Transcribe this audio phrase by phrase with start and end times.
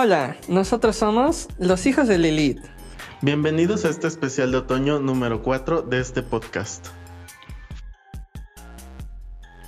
[0.00, 2.62] Hola, nosotros somos los hijos de Lilith.
[3.20, 6.86] Bienvenidos a este especial de otoño número 4 de este podcast.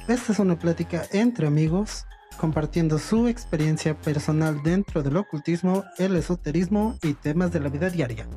[0.06, 2.06] Esta es una plática entre amigos
[2.36, 8.28] compartiendo su experiencia personal dentro del ocultismo, el esoterismo y temas de la vida diaria.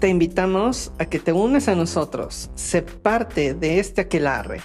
[0.00, 4.60] Te invitamos a que te unes a nosotros, sé parte de este aquelarre.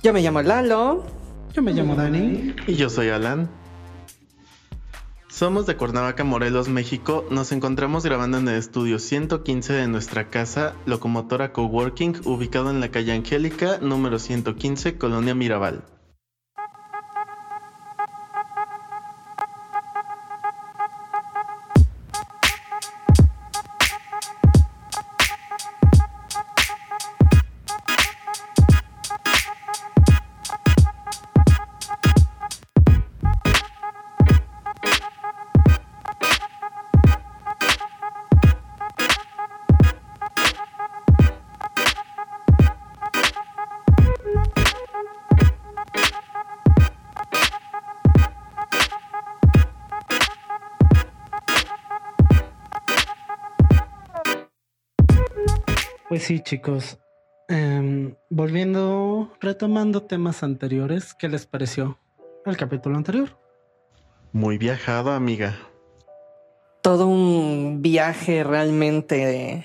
[0.00, 1.17] Yo me llamo Lalo.
[1.54, 2.54] Yo me llamo Dani.
[2.66, 3.48] Y yo soy Alan.
[5.28, 7.24] Somos de Cuernavaca, Morelos, México.
[7.30, 12.90] Nos encontramos grabando en el estudio 115 de nuestra casa, Locomotora Coworking, ubicado en la
[12.90, 15.84] calle Angélica, número 115, Colonia Mirabal.
[56.28, 56.98] Sí, chicos.
[57.48, 61.98] Em, volviendo, retomando temas anteriores, ¿qué les pareció
[62.44, 63.38] el capítulo anterior?
[64.32, 65.56] Muy viajado, amiga.
[66.82, 69.64] Todo un viaje realmente de,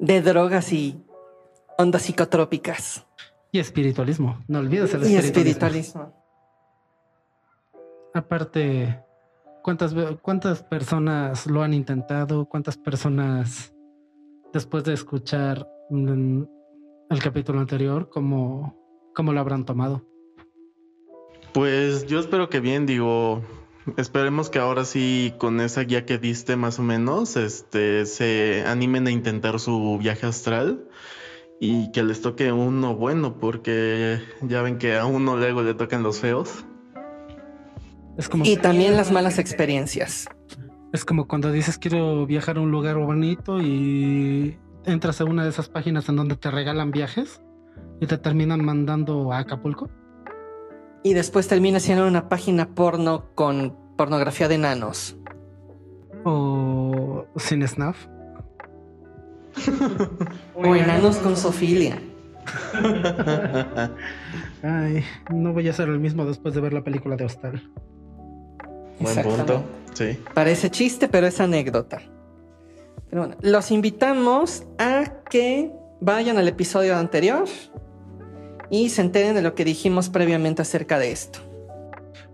[0.00, 1.04] de drogas y
[1.78, 3.06] ondas psicotrópicas.
[3.52, 4.42] Y espiritualismo.
[4.48, 6.02] No olvides el Y espiritualismo.
[6.02, 6.24] espiritualismo.
[8.12, 9.00] Aparte,
[9.62, 12.46] ¿cuántas, ¿cuántas personas lo han intentado?
[12.46, 13.72] ¿Cuántas personas,
[14.52, 16.42] después de escuchar mm,
[17.10, 18.76] el capítulo anterior, cómo,
[19.14, 20.06] cómo lo habrán tomado?
[21.52, 23.42] Pues yo espero que bien, digo,
[23.96, 29.06] esperemos que ahora sí con esa guía que diste más o menos, este, se animen
[29.06, 30.88] a intentar su viaje astral
[31.60, 36.02] y que les toque uno bueno, porque ya ven que a uno luego le tocan
[36.02, 36.64] los feos.
[38.16, 40.28] Es como, Y también las malas experiencias.
[40.92, 45.50] Es como cuando dices quiero viajar a un lugar bonito y entras a una de
[45.50, 47.40] esas páginas en donde te regalan viajes
[48.00, 49.88] y te terminan mandando a Acapulco.
[51.02, 55.16] Y después termina siendo una página porno con pornografía de enanos.
[56.24, 58.06] O sin snuff.
[60.54, 62.00] O enanos con sofilia.
[64.62, 67.70] Ay, no voy a ser el mismo después de ver la película de Hostal.
[69.02, 69.64] Buen punto,
[69.94, 70.18] sí.
[70.34, 72.00] Parece chiste, pero es anécdota.
[73.10, 75.70] Pero bueno, los invitamos a que
[76.00, 77.44] vayan al episodio anterior
[78.70, 81.40] y se enteren de lo que dijimos previamente acerca de esto.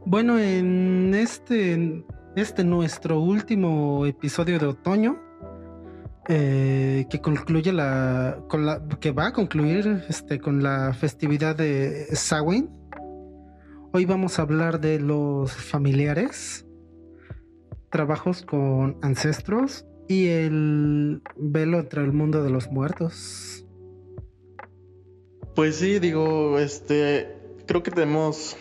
[0.07, 2.05] Bueno, en este, en
[2.37, 5.21] este nuestro último episodio de otoño,
[6.29, 12.07] eh, que concluye la, con la, que va a concluir este, con la festividad de
[12.15, 12.69] Samhain.
[13.91, 16.67] Hoy vamos a hablar de los familiares,
[17.91, 23.65] trabajos con ancestros y el velo entre el mundo de los muertos.
[25.55, 27.35] Pues sí, digo, este,
[27.67, 28.59] creo que tenemos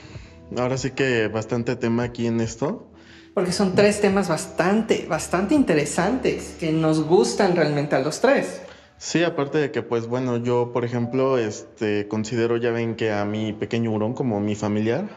[0.58, 2.90] ahora sí que bastante tema aquí en esto.
[3.34, 8.62] Porque son tres temas bastante, bastante interesantes que nos gustan realmente a los tres.
[8.98, 13.26] Sí, aparte de que, pues bueno, yo, por ejemplo, este, considero, ya ven que a
[13.26, 15.08] mi pequeño hurón como mi familiar,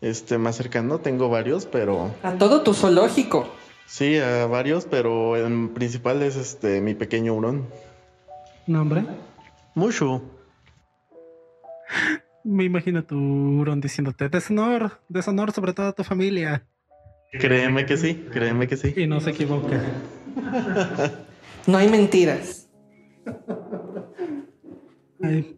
[0.00, 3.46] este, más cercano, tengo varios, pero A todo tu zoológico.
[3.86, 7.66] sí, a varios, pero en principal es este, mi pequeño hurón.
[8.66, 9.04] ¿Nombre?
[9.74, 10.22] Mucho.
[12.42, 16.64] Me imagino tu hurón diciéndote deshonor, deshonor sobre toda tu familia.
[17.32, 18.94] Créeme que sí, créeme que sí.
[18.96, 19.78] Y no se equivoca.
[21.66, 22.59] No hay mentiras.
[25.22, 25.56] Ay,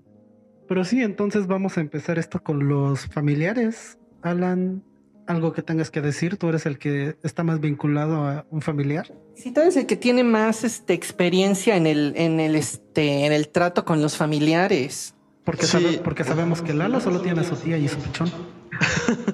[0.69, 3.99] Pero sí, entonces vamos a empezar esto con los familiares.
[4.23, 4.83] Alan,
[5.27, 9.13] algo que tengas que decir, tú eres el que está más vinculado a un familiar.
[9.35, 13.33] Si tú eres el que tiene más este, experiencia en el, en el, este, en
[13.33, 15.15] el trato con los familiares.
[15.45, 15.73] Porque, Sí.
[15.73, 18.31] sabe- porque sabemos que Lalo solo tiene a su tía y su pichón.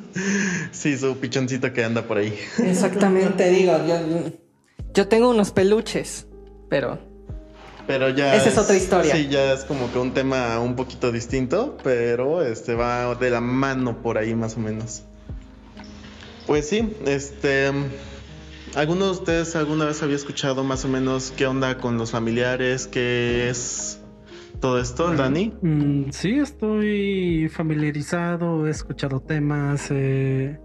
[0.72, 2.34] Sí, su pichoncito que anda por ahí.
[2.58, 3.96] Exactamente, digo, yo,
[4.92, 6.26] yo tengo unos peluches,
[6.68, 6.98] pero
[7.88, 8.36] Pero ya.
[8.36, 9.16] Esa es otra historia.
[9.16, 13.40] Sí, ya es como que un tema un poquito distinto, pero este va de la
[13.40, 15.02] mano por ahí más o menos.
[16.46, 17.72] Pues sí, este.
[18.76, 22.86] ¿Alguno de ustedes alguna vez había escuchado más o menos qué onda con los familiares?
[22.86, 23.98] ¿Qué es?
[24.60, 25.54] todo esto, Dani?
[25.62, 30.58] Mm, sí, estoy familiarizado, he escuchado temas, eh,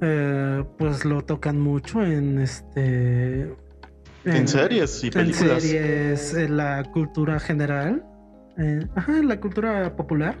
[0.00, 3.54] eh, pues lo tocan mucho en este...
[4.24, 5.64] En, series y películas.
[5.64, 8.04] En series, en la cultura general,
[8.58, 10.36] eh, ajá, en la cultura popular.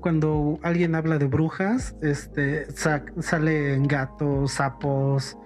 [0.00, 5.38] Cuando alguien habla de brujas, este, salen gatos, sapos,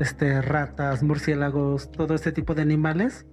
[0.00, 3.26] este, ratas, murciélagos, todo este tipo de animales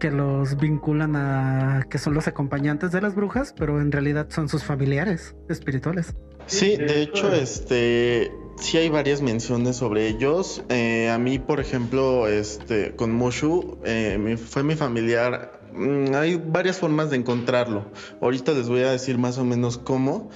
[0.00, 4.48] que los vinculan a que son los acompañantes de las brujas, pero en realidad son
[4.48, 6.14] sus familiares espirituales.
[6.46, 8.30] Sí, de hecho, este
[8.60, 10.62] sí hay varias menciones sobre ellos.
[10.68, 15.60] Eh, a mí, por ejemplo, este con Mushu eh, fue mi familiar.
[15.72, 17.86] Mm, hay varias formas de encontrarlo.
[18.20, 20.30] Ahorita les voy a decir más o menos cómo,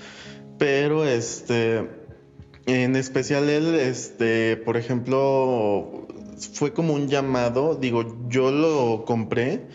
[0.58, 2.02] pero este
[2.66, 6.06] en especial él, este, por ejemplo,
[6.54, 9.66] fue como un llamado, digo, yo lo compré,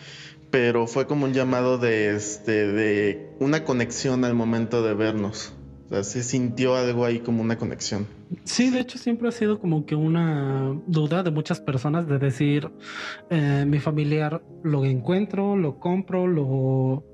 [0.50, 5.52] pero fue como un llamado de, este, de una conexión al momento de vernos.
[5.88, 8.06] O sea, se sintió algo ahí como una conexión.
[8.44, 12.70] Sí, de hecho siempre ha sido como que una duda de muchas personas de decir,
[13.30, 17.04] eh, mi familiar lo encuentro, lo compro, lo,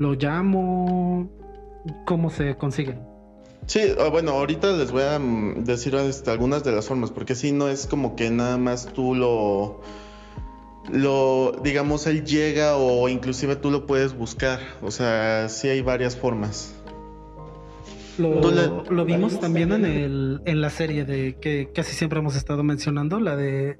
[0.00, 1.30] lo llamo,
[2.04, 2.98] ¿cómo se consigue?
[3.66, 7.34] Sí, ah, bueno, ahorita les voy a mm, decir este, algunas de las formas, porque
[7.34, 9.80] si no es como que nada más tú lo,
[10.90, 14.60] lo, digamos, él llega o inclusive tú lo puedes buscar.
[14.82, 16.75] O sea, sí hay varias formas.
[18.18, 23.20] Lo, vimos también en, el, en la serie de que casi siempre hemos estado mencionando,
[23.20, 23.78] la de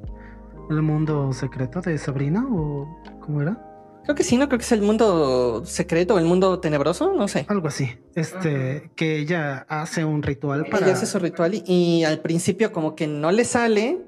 [0.71, 3.63] El mundo secreto de Sabrina, o ¿cómo era?
[4.07, 4.47] Creo que sí, ¿no?
[4.47, 7.45] Creo que es el mundo secreto, o el mundo tenebroso, no sé.
[7.49, 7.91] Algo así.
[8.15, 10.87] Este, que ella hace un ritual para.
[10.87, 13.99] Ella hace su ritual y, al principio como que no le sale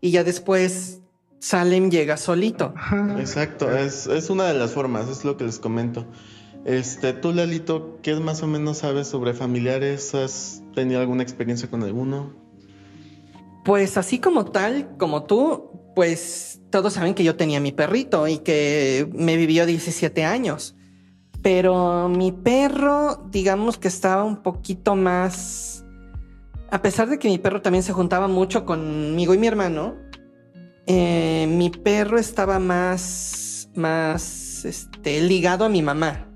[0.00, 1.00] y ya después
[1.38, 2.74] Salem llega solito.
[3.18, 6.06] Exacto, es, es, una de las formas, es lo que les comento.
[6.66, 10.16] Este, tú, Lalito, ¿qué más o menos sabes sobre familiares?
[10.16, 12.34] ¿Has tenido alguna experiencia con alguno?
[13.64, 18.38] Pues así como tal, como tú, pues todos saben que yo tenía mi perrito y
[18.38, 20.74] que me vivió 17 años.
[21.40, 25.84] Pero mi perro, digamos que estaba un poquito más...
[26.72, 29.94] A pesar de que mi perro también se juntaba mucho conmigo y mi hermano,
[30.88, 36.26] eh, mi perro estaba más, más este, ligado a mi mamá.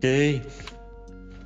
[0.00, 0.42] Ok.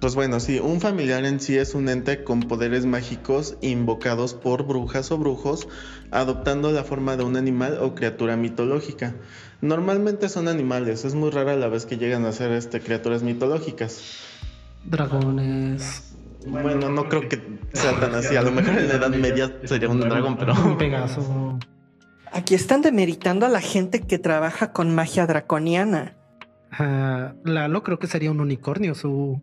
[0.01, 4.65] Pues bueno, sí, un familiar en sí es un ente con poderes mágicos invocados por
[4.65, 5.67] brujas o brujos,
[6.11, 9.15] adoptando la forma de un animal o criatura mitológica.
[9.61, 14.03] Normalmente son animales, es muy rara la vez que llegan a ser este, criaturas mitológicas.
[14.85, 16.15] Dragones.
[16.47, 17.41] Bueno, no creo que
[17.73, 18.37] sea tan así.
[18.37, 20.53] A lo mejor en la Edad Media sería un dragón, pero.
[20.53, 21.59] Un Pegaso.
[22.31, 26.15] Aquí están demeritando a la gente que trabaja con magia draconiana.
[26.79, 29.41] Uh, Lalo creo que sería un unicornio, su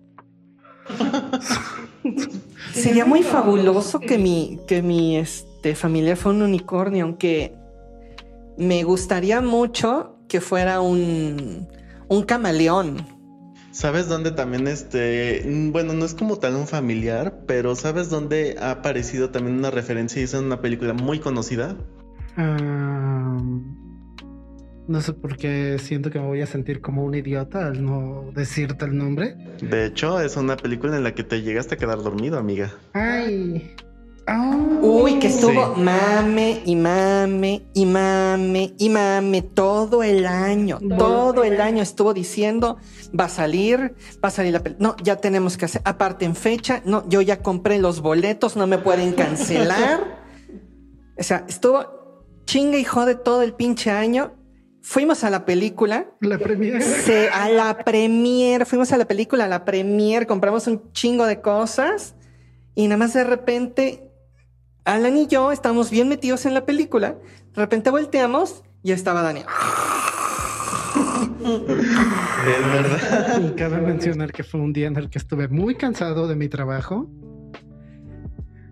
[2.74, 7.54] Sería muy fabuloso que mi, que mi este, familia fuera un unicornio, aunque
[8.58, 11.68] me gustaría mucho que fuera un,
[12.08, 13.06] un camaleón.
[13.72, 18.72] ¿Sabes dónde también este, bueno, no es como tal un familiar, pero ¿sabes dónde ha
[18.72, 21.78] aparecido también una referencia y es en una película muy conocida?
[22.36, 23.38] Ah...
[24.92, 28.26] No sé por qué siento que me voy a sentir como un idiota al no
[28.36, 29.38] decirte el nombre.
[29.62, 32.74] De hecho, es una película en la que te llegaste a quedar dormido, amiga.
[32.92, 33.74] Ay.
[34.82, 40.78] Uy, que estuvo mame y mame y mame y mame todo el año.
[40.98, 42.78] Todo el año estuvo diciendo,
[43.18, 44.90] va a salir, va a salir la película.
[44.90, 48.68] No, ya tenemos que hacer, aparte en fecha, no, yo ya compré los boletos, no
[48.68, 50.20] me pueden cancelar.
[51.18, 54.34] o sea, estuvo chinga y jode todo el pinche año
[54.82, 56.08] Fuimos a la película.
[56.22, 56.82] La premier.
[57.34, 58.66] a la premier.
[58.66, 60.26] Fuimos a la película, a la premier.
[60.26, 62.16] Compramos un chingo de cosas.
[62.74, 64.12] Y nada más de repente,
[64.86, 67.16] Alan y yo estamos bien metidos en la película.
[67.54, 69.46] De repente volteamos y estaba Daniel.
[71.44, 73.56] Es verdad.
[73.56, 77.08] Cabe mencionar que fue un día en el que estuve muy cansado de mi trabajo.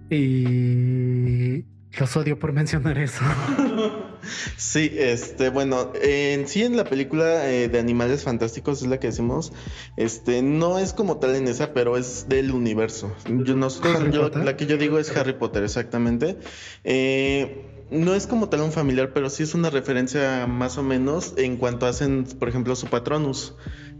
[0.09, 1.65] Y
[1.97, 3.23] los odio por mencionar eso.
[4.57, 9.07] Sí, este, bueno, en sí en la película eh, de Animales Fantásticos es la que
[9.07, 9.53] decimos,
[9.95, 13.15] este, no es como tal en esa, pero es del universo.
[13.43, 16.37] Yo, la que yo digo es Harry Potter, exactamente.
[16.83, 21.33] Eh, no es como tal un familiar, pero sí es una referencia más o menos
[21.37, 23.55] en cuanto hacen, por ejemplo, su patronus,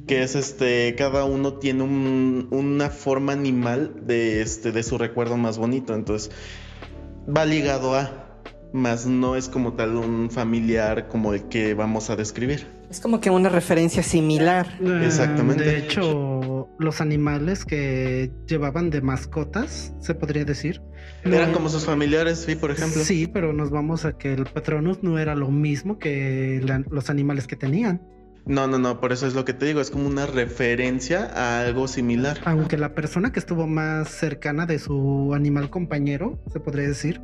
[0.06, 5.58] que es este, cada uno tiene una forma animal de, este, de su recuerdo más
[5.58, 5.96] bonito.
[5.96, 6.32] Entonces,
[7.36, 8.26] va ligado a.
[8.72, 12.68] más no es como tal un familiar como el que vamos a describir.
[12.92, 14.78] Es como que una referencia similar.
[14.80, 15.64] Eh, Exactamente.
[15.64, 20.82] De hecho, los animales que llevaban de mascotas, se podría decir.
[21.24, 23.04] Eran no- como sus familiares, sí, por ejemplo.
[23.04, 27.10] Sí, pero nos vamos a que el Patronus no era lo mismo que la- los
[27.10, 28.02] animales que tenían.
[28.46, 31.62] No, no, no, por eso es lo que te digo, es como una referencia a
[31.62, 32.40] algo similar.
[32.46, 37.22] Aunque la persona que estuvo más cercana de su animal compañero, se podría decir,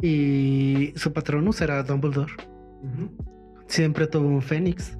[0.00, 2.32] y su Patronus era Dumbledore.
[3.68, 4.96] Siempre tuvo un Fénix.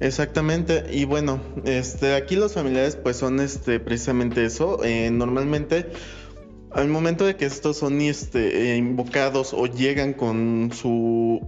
[0.00, 4.84] Exactamente, y bueno, este, aquí los familiares pues son este, precisamente eso.
[4.84, 5.90] Eh, normalmente,
[6.70, 11.40] al momento de que estos son este, eh, invocados o llegan con su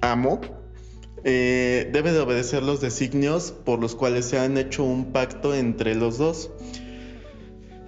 [0.00, 0.40] amo,
[1.28, 5.96] eh, debe de obedecer los designios por los cuales se han hecho un pacto entre
[5.96, 6.52] los dos.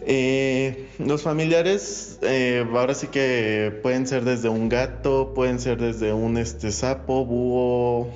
[0.01, 6.13] Eh, los familiares eh, ahora sí que pueden ser desde un gato, pueden ser desde
[6.13, 8.11] un este, sapo, búho,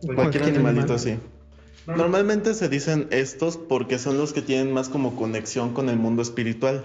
[0.00, 0.96] cualquier, Cualquier animalito animal.
[0.96, 1.18] así.
[1.86, 6.20] Normalmente se dicen estos porque son los que tienen más como conexión con el mundo
[6.20, 6.82] espiritual.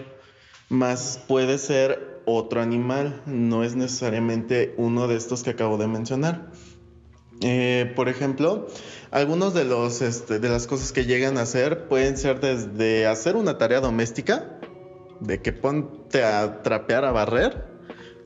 [0.70, 6.52] Más puede ser otro animal, no es necesariamente uno de estos que acabo de mencionar.
[7.42, 8.68] Eh, por ejemplo,
[9.12, 13.36] algunos de los este, de las cosas que llegan a hacer pueden ser desde hacer
[13.36, 14.60] una tarea doméstica,
[15.20, 17.66] de que ponte a trapear, a barrer,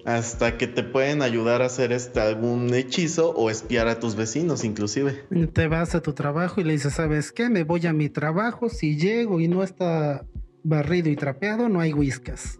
[0.05, 4.63] hasta que te pueden ayudar a hacer este, algún hechizo o espiar a tus vecinos,
[4.63, 5.23] inclusive.
[5.53, 7.49] Te vas a tu trabajo y le dices, ¿sabes qué?
[7.49, 8.69] Me voy a mi trabajo.
[8.69, 10.25] Si llego y no está
[10.63, 12.59] barrido y trapeado, no hay whiskas.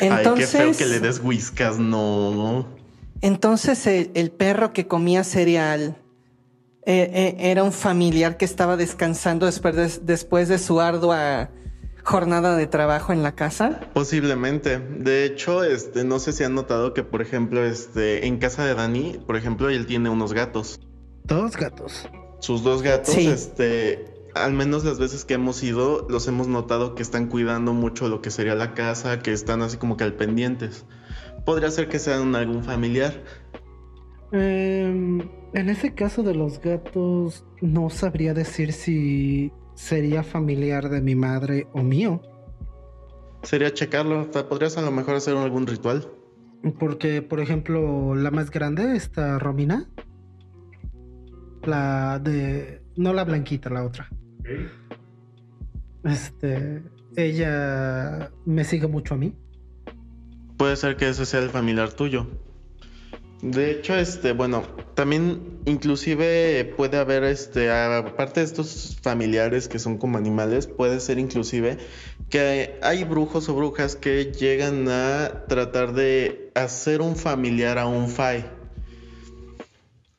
[0.54, 2.75] Ay, qué feo que le des whiskas, no.
[3.20, 5.96] Entonces el, el perro que comía cereal
[6.84, 11.50] eh, eh, era un familiar que estaba descansando después de, después de su ardua
[12.04, 13.80] jornada de trabajo en la casa.
[13.92, 14.78] Posiblemente.
[14.78, 18.74] De hecho, este, no sé si han notado que, por ejemplo, este, en casa de
[18.74, 20.78] Dani, por ejemplo, él tiene unos gatos.
[21.24, 22.08] Dos gatos.
[22.38, 23.26] Sus dos gatos, Sí.
[23.26, 24.04] este,
[24.36, 28.22] al menos las veces que hemos ido, los hemos notado que están cuidando mucho lo
[28.22, 30.84] que sería la casa, que están así como que al pendientes.
[31.46, 33.14] Podría ser que sean algún familiar.
[34.32, 35.20] Em,
[35.54, 41.68] en ese caso de los gatos, no sabría decir si sería familiar de mi madre
[41.72, 42.20] o mío.
[43.44, 44.28] Sería checarlo.
[44.48, 46.10] Podrías a lo mejor hacer algún ritual.
[46.80, 49.88] Porque, por ejemplo, la más grande, esta Romina.
[51.62, 52.82] La de.
[52.96, 54.10] No la blanquita, la otra.
[56.02, 56.82] Este.
[57.14, 59.32] Ella me sigue mucho a mí.
[60.56, 62.26] Puede ser que ese sea el familiar tuyo.
[63.42, 64.62] De hecho, este, bueno,
[64.94, 71.18] también inclusive puede haber, este, aparte de estos familiares que son como animales, puede ser
[71.18, 71.76] inclusive
[72.30, 78.08] que hay brujos o brujas que llegan a tratar de hacer un familiar a un
[78.08, 78.46] Fai.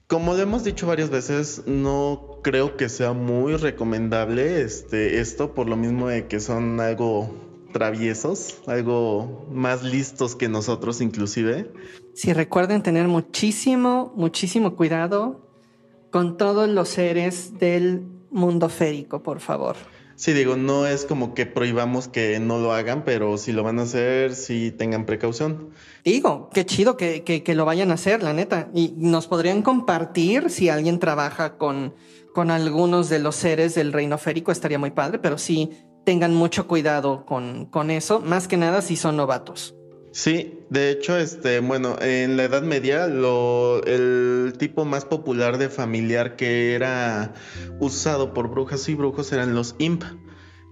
[0.06, 5.68] Como lo hemos dicho varias veces, no creo que sea muy recomendable este, esto, por
[5.68, 7.47] lo mismo de que son algo
[7.78, 11.72] traviesos, algo más listos que nosotros inclusive.
[12.16, 15.48] Si recuerden tener muchísimo, muchísimo cuidado
[16.12, 19.76] con todos los seres del mundo férico, por favor.
[20.16, 23.78] Sí, digo, no es como que prohibamos que no lo hagan, pero si lo van
[23.78, 25.70] a hacer, sí tengan precaución.
[26.04, 28.70] Digo, qué chido que, que- que lo vayan a hacer, la neta.
[28.74, 31.94] Y nos podrían compartir si alguien trabaja con,
[32.34, 35.70] con algunos de los seres del reino férico, estaría muy padre, pero sí
[36.08, 39.76] tengan mucho cuidado con, con eso, más que nada si son novatos.
[40.14, 45.68] Sí, de hecho, este, bueno, en la Edad Media, lo, el tipo más popular de
[45.68, 47.34] familiar que era
[47.82, 50.06] usado por brujas y brujos eran los imp,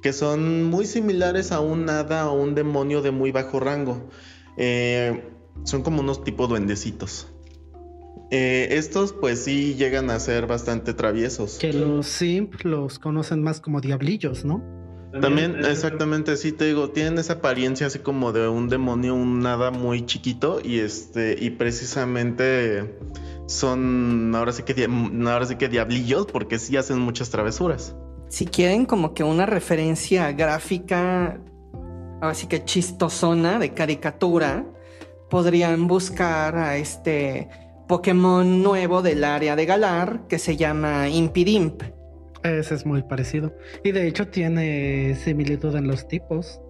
[0.02, 4.08] que son muy similares a un hada o un demonio de muy bajo rango.
[4.56, 5.22] Eh,
[5.66, 7.28] son como unos tipo duendecitos.
[8.32, 11.58] Eh, estos, pues sí, llegan a ser bastante traviesos.
[11.60, 14.75] Que los simp los conocen más como diablillos, ¿no?
[15.22, 19.72] También, exactamente, sí te digo, tienen esa apariencia así como de un demonio, un nada
[19.72, 22.98] muy chiquito y este y precisamente
[23.48, 24.88] son ahora sí que
[25.28, 27.96] ahora sí que diablillos porque sí hacen muchas travesuras.
[28.30, 31.40] Si quieren como que una referencia gráfica,
[32.22, 34.66] ahora sí que chistosona de caricatura,
[35.30, 37.50] podrían buscar a este
[37.88, 41.84] Pokémon nuevo del área de Galar que se llama Impidimp.
[42.46, 43.56] Ese es muy parecido.
[43.84, 46.62] Y de hecho tiene similitud en los tipos.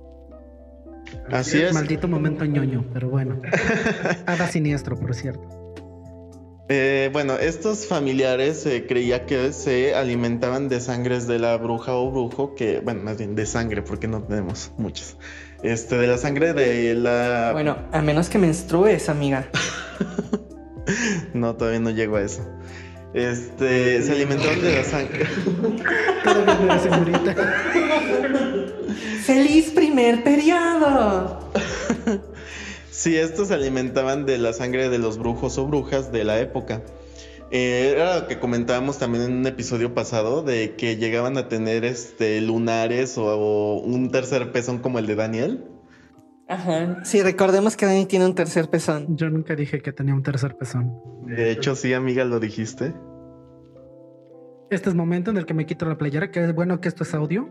[1.32, 1.74] Así es.
[1.74, 3.41] Maldito momento ñoño, pero bueno.
[4.25, 5.65] Hada siniestro, por cierto.
[6.67, 12.10] Eh, bueno, estos familiares se creía que se alimentaban de sangres de la bruja o
[12.10, 15.15] brujo, que, bueno, más bien de sangre, porque no tenemos muchas.
[15.62, 17.51] Este, de la sangre de la.
[17.53, 19.48] Bueno, a menos que menstrues, amiga.
[21.36, 22.41] no, todavía no llego a eso.
[23.15, 25.25] Este, se alimentaban de la sangre.
[29.24, 31.39] ¡Feliz primer periodo!
[32.91, 36.81] sí, estos se alimentaban de la sangre de los brujos o brujas de la época.
[37.51, 41.86] Eh, era lo que comentábamos también en un episodio pasado de que llegaban a tener
[41.86, 45.63] este lunares o, un tercer pezón como el de Daniel.
[46.50, 46.98] Ajá.
[47.05, 49.15] Sí, recordemos que Daniel tiene un tercer pezón.
[49.15, 51.14] Yo nunca dije que tenía un tercer pezón.
[51.25, 52.94] De hecho, sí, amiga, lo dijiste.
[54.70, 57.03] Este es momento en el que me quito la playera, que es bueno que esto
[57.03, 57.50] es audio,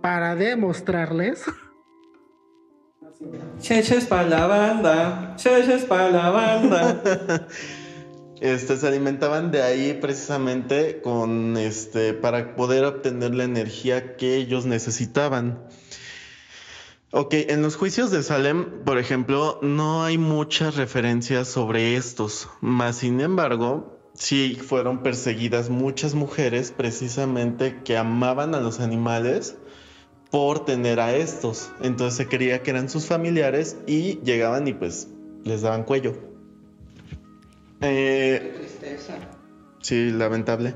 [0.00, 1.44] para demostrarles.
[3.60, 7.46] Cheches para la banda, cheches para la banda.
[8.40, 14.64] Este, se alimentaban de ahí precisamente con este para poder obtener la energía que ellos
[14.64, 15.58] necesitaban.
[17.10, 22.96] Ok, en los juicios de Salem, por ejemplo, no hay muchas referencias sobre estos, más
[22.96, 29.56] sin embargo, sí fueron perseguidas muchas mujeres precisamente que amaban a los animales
[30.30, 31.70] por tener a estos.
[31.80, 35.08] Entonces se creía que eran sus familiares y llegaban y pues
[35.44, 36.14] les daban cuello.
[37.80, 39.14] Eh, tristeza.
[39.80, 40.74] Sí, lamentable.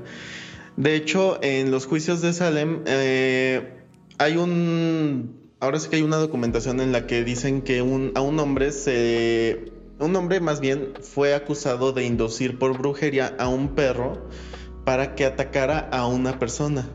[0.77, 3.85] De hecho, en los juicios de Salem eh,
[4.17, 5.42] hay un...
[5.63, 8.73] Ahora sí que hay una documentación en la que dicen que un, a un hombre
[8.73, 9.71] se...
[9.97, 14.27] Un hombre más bien fue acusado de inducir por brujería a un perro
[14.83, 16.89] para que atacara a una persona.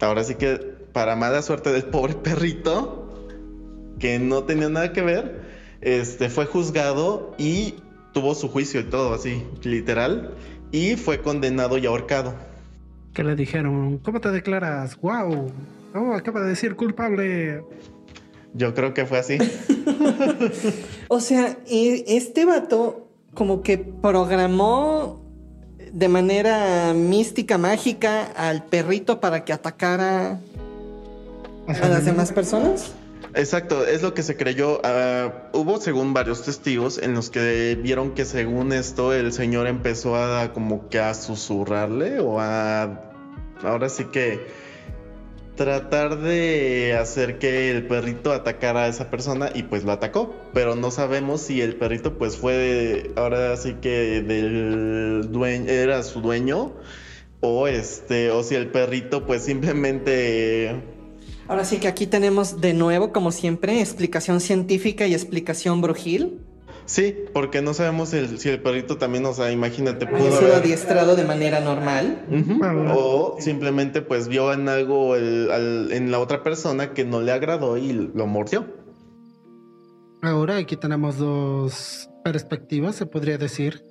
[0.00, 0.56] Ahora sí que,
[0.94, 3.28] para mala suerte del pobre perrito,
[3.98, 5.42] que no tenía nada que ver,
[5.82, 7.74] este, fue juzgado y
[8.14, 10.32] tuvo su juicio y todo así, literal,
[10.70, 12.34] y fue condenado y ahorcado.
[13.12, 13.98] ¿Qué le dijeron?
[13.98, 14.96] ¿Cómo te declaras?
[15.02, 15.52] ¡Wow!
[15.94, 17.62] Oh, acaba de decir culpable.
[18.54, 19.38] Yo creo que fue así.
[21.08, 25.22] o sea, este vato como que programó
[25.92, 30.40] de manera mística, mágica al perrito para que atacara
[31.66, 32.92] a las demás personas.
[33.34, 34.80] Exacto, es lo que se creyó.
[34.84, 40.16] Ah, hubo, según varios testigos, en los que vieron que según esto el señor empezó
[40.16, 43.08] a como que a susurrarle o a...
[43.62, 44.40] Ahora sí que
[45.56, 50.76] tratar de hacer que el perrito atacara a esa persona y pues lo atacó, pero
[50.76, 56.72] no sabemos si el perrito pues fue ahora sí que del dueño era su dueño
[57.40, 60.82] o este o si el perrito pues simplemente
[61.48, 66.40] Ahora sí que aquí tenemos de nuevo, como siempre, explicación científica y explicación brujil.
[66.84, 71.24] Sí, porque no sabemos si el perrito también, o sea, imagínate, pudo haber adiestrado de
[71.24, 72.24] manera normal.
[72.94, 77.92] O simplemente pues vio en algo en la otra persona que no le agradó y
[77.92, 78.66] lo mordió.
[80.22, 83.82] Ahora aquí tenemos dos perspectivas, se podría decir,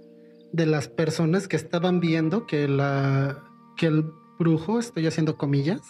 [0.53, 3.43] de las personas que estaban viendo que la
[3.75, 4.05] que el
[4.39, 5.81] brujo, estoy haciendo comillas,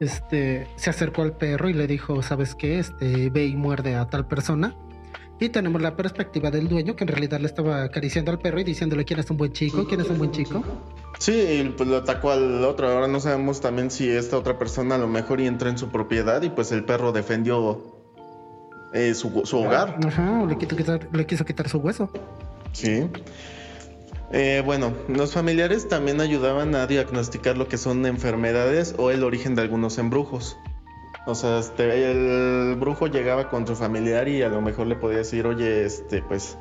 [0.00, 2.78] este, se acercó al perro y le dijo, ¿sabes qué?
[2.78, 4.76] Este, ve y muerde a tal persona.
[5.40, 8.64] Y tenemos la perspectiva del dueño que en realidad le estaba acariciando al perro y
[8.64, 10.64] diciéndole quién es un buen chico, quién es un buen chico.
[11.18, 12.88] Sí, pues lo atacó al otro.
[12.88, 15.90] Ahora no sabemos también si esta otra persona a lo mejor y entró en su
[15.90, 17.82] propiedad y pues el perro defendió
[18.92, 19.98] eh, su, hogar.
[20.04, 22.10] Ajá, le quiso, quitar, le quiso quitar su hueso.
[22.72, 23.08] Sí.
[24.30, 29.54] Eh, bueno, los familiares también ayudaban a diagnosticar lo que son enfermedades o el origen
[29.54, 30.56] de algunos embrujos.
[31.28, 35.18] O sea, este, el brujo llegaba con su familiar y a lo mejor le podía
[35.18, 36.56] decir, oye, este, pues,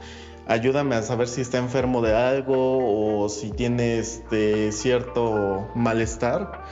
[0.46, 6.66] ayúdame a saber si está enfermo de algo o si tiene este cierto malestar.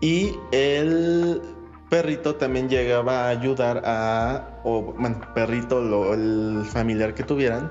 [0.00, 1.42] Y el
[1.90, 7.70] perrito también llegaba a ayudar a, o bueno, perrito, el familiar que tuvieran,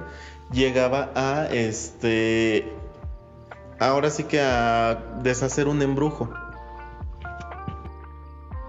[0.51, 2.71] llegaba a este
[3.79, 6.29] ahora sí que a deshacer un embrujo.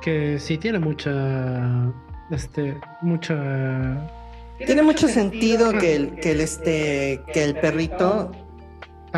[0.07, 1.93] Que sí tiene mucha
[2.31, 4.09] este mucha
[4.65, 8.31] tiene mucho sentido que el que el este que el perrito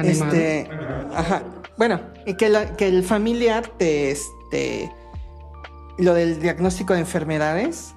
[0.03, 0.67] este
[1.15, 1.43] ajá,
[1.77, 4.91] bueno, y que, que el familiar te este
[5.99, 7.95] lo del diagnóstico de enfermedades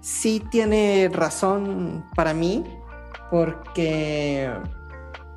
[0.00, 2.62] sí tiene razón para mí
[3.32, 4.48] porque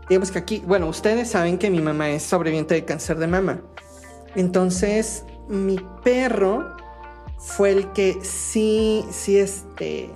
[0.08, 3.60] digamos que aquí, bueno, ustedes saben que mi mamá es sobreviviente de cáncer de mama.
[4.36, 6.80] Entonces, mi perro
[7.42, 10.10] fue el que sí, sí, este...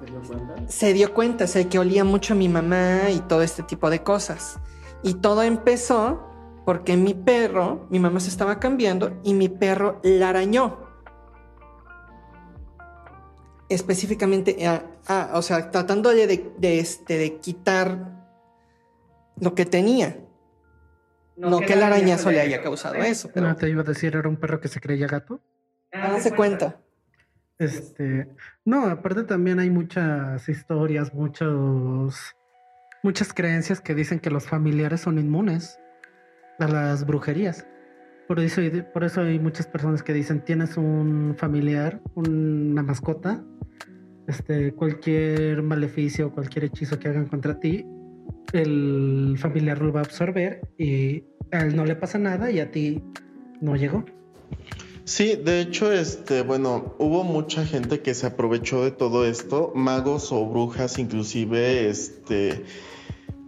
[0.00, 0.68] ¿Se dio cuenta?
[0.68, 3.90] Se dio cuenta, o sea, que olía mucho a mi mamá y todo este tipo
[3.90, 4.58] de cosas.
[5.02, 6.26] Y todo empezó
[6.64, 10.90] porque mi perro, mi mamá se estaba cambiando y mi perro la arañó.
[13.70, 18.26] específicamente a, o sea, tratándole de, de, este, de quitar
[19.40, 20.18] lo que tenía.
[21.36, 23.30] No, que el arañazo le haya causado eso.
[23.32, 23.48] Pero...
[23.48, 25.40] No, te iba a decir, era un perro que se creía gato.
[25.92, 26.80] Ah, se cuenta.
[27.58, 28.26] Este,
[28.64, 32.34] no, aparte también hay muchas historias, muchos,
[33.02, 35.78] muchas creencias que dicen que los familiares son inmunes
[36.58, 37.66] a las brujerías.
[38.28, 38.62] Por eso,
[38.94, 43.44] por eso hay muchas personas que dicen, tienes un familiar, una mascota,
[44.26, 47.84] este, cualquier maleficio, cualquier hechizo que hagan contra ti,
[48.52, 52.70] el familiar lo va a absorber y a él no le pasa nada y a
[52.70, 53.02] ti
[53.60, 54.04] no llegó.
[55.04, 60.30] Sí, de hecho, este, bueno, hubo mucha gente que se aprovechó de todo esto, magos
[60.30, 62.64] o brujas, inclusive, este,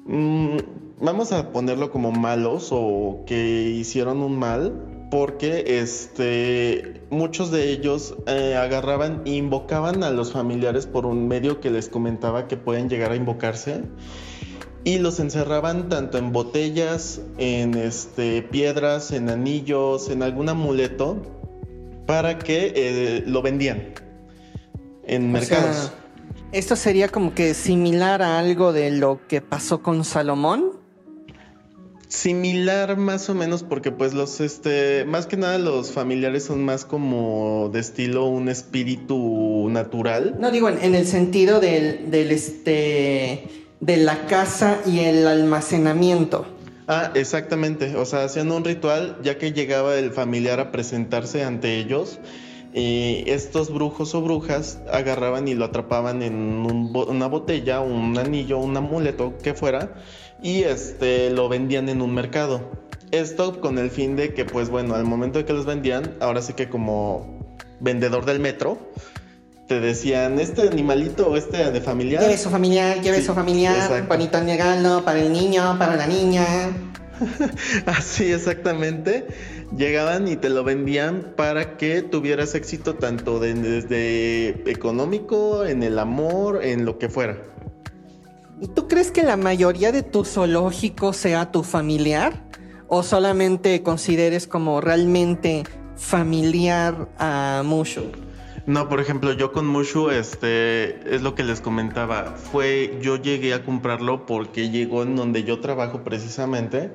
[0.07, 0.57] mmm,
[1.01, 8.15] vamos a ponerlo como malos o que hicieron un mal, porque este, muchos de ellos
[8.27, 13.13] eh, agarraban invocaban a los familiares por un medio que les comentaba que pueden llegar
[13.13, 13.83] a invocarse
[14.85, 21.23] y los encerraban tanto en botellas, en este, piedras, en anillos, en algún amuleto
[22.07, 23.95] para que eh, lo vendían
[25.07, 25.93] en mercados.
[26.53, 30.83] esto sería como que similar a algo de lo que pasó con Salomón.
[32.09, 36.85] Similar más o menos porque pues los este más que nada los familiares son más
[36.85, 40.37] como de estilo un espíritu natural.
[40.39, 46.47] No digo en, el sentido del, del este de la casa y el almacenamiento.
[46.87, 47.97] Ah, exactamente.
[47.97, 52.21] O sea, hacían un ritual ya que llegaba el familiar a presentarse ante ellos.
[52.73, 56.35] Y estos brujos o brujas agarraban y lo atrapaban en
[56.95, 59.93] una botella, un anillo, un amuleto, que fuera,
[60.43, 62.63] y este lo vendían en un mercado.
[63.11, 66.41] Esto con el fin de que, pues bueno, al momento de que los vendían, ahora
[66.41, 68.79] sí que como vendedor del metro,
[69.73, 72.23] te decían, este animalito o este de familiar.
[72.23, 76.45] Lleve su familiar, lleve su familiar, bonito regalo para el niño, para la niña.
[77.87, 79.27] Así exactamente.
[79.75, 86.63] Llegaban y te lo vendían para que tuvieras éxito tanto desde económico, en el amor,
[86.63, 87.39] en lo que fuera.
[88.61, 92.45] ¿Y tú crees que la mayoría de tu zoológico sea tu familiar?
[92.89, 95.65] ¿O solamente consideres como realmente
[95.97, 98.13] familiar a Mushu?
[98.67, 102.37] No, por ejemplo, yo con Mushu, este, es lo que les comentaba.
[102.37, 106.93] Fue, yo llegué a comprarlo porque llegó en donde yo trabajo precisamente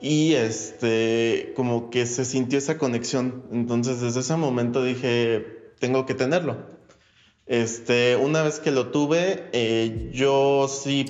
[0.00, 3.44] y este, como que se sintió esa conexión.
[3.50, 6.56] Entonces, desde ese momento dije, tengo que tenerlo.
[7.46, 11.06] Este, una vez que lo tuve, eh, yo sí,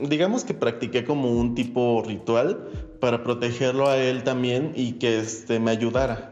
[0.00, 5.60] digamos que practiqué como un tipo ritual para protegerlo a él también y que este,
[5.60, 6.31] me ayudara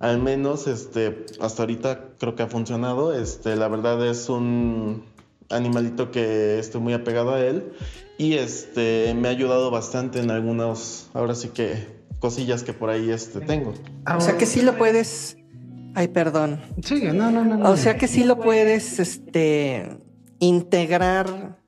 [0.00, 3.14] al menos este hasta ahorita creo que ha funcionado.
[3.14, 5.04] Este la verdad es un
[5.50, 7.72] animalito que estoy muy apegado a él.
[8.18, 11.86] Y este me ha ayudado bastante en algunos ahora sí que
[12.18, 13.74] cosillas que por ahí este tengo.
[14.16, 15.36] O sea que sí lo puedes
[15.94, 16.60] ay perdón.
[16.82, 19.98] Sí no no no, o sea que sí lo puedes este
[20.38, 21.58] integrar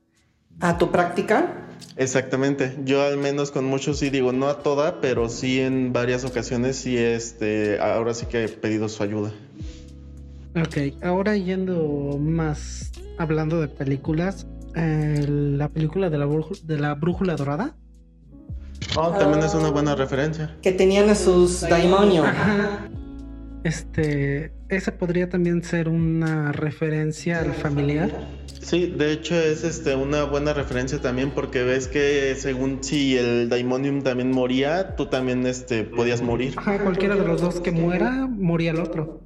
[0.59, 1.62] a tu práctica
[1.95, 6.25] Exactamente, yo al menos con muchos sí digo, no a toda, pero sí en varias
[6.25, 9.31] ocasiones sí, este, ahora sí que he pedido su ayuda.
[10.55, 16.27] Ok, ahora yendo más, hablando de películas, eh, la película de la,
[16.63, 17.75] de la brújula dorada.
[18.95, 20.55] Oh, también es una buena referencia.
[20.61, 22.27] Que tenían a sus daimonios.
[23.63, 28.09] Este, esa podría también ser una referencia al familiar.
[28.61, 33.49] Sí, de hecho es este una buena referencia también porque ves que según si el
[33.49, 36.53] Daimonium también moría, tú también este podías morir.
[36.57, 39.21] Ajá, cualquiera de los dos que muera, moría el otro.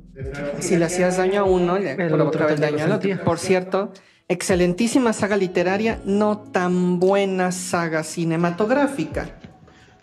[0.60, 3.23] Si le hacías daño a uno, le provocaba el daño al otro.
[3.23, 3.91] Por cierto,
[4.28, 9.37] excelentísima saga literaria, no tan buena saga cinematográfica.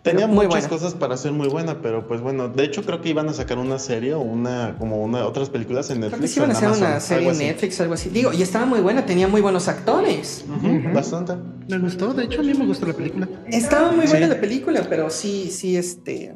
[0.05, 3.27] Tenía muchas cosas para ser muy buena, pero pues bueno, de hecho creo que iban
[3.27, 6.35] a sacar una serie o una como una otras películas en Netflix.
[6.35, 8.09] Creo que iban a hacer una serie en Netflix, algo así.
[8.09, 10.45] Digo, y estaba muy buena, tenía muy buenos actores.
[10.93, 11.33] Bastante.
[11.67, 13.27] Me gustó, de hecho a mí me gustó la película.
[13.47, 16.35] Estaba muy buena la película, pero sí, sí, este.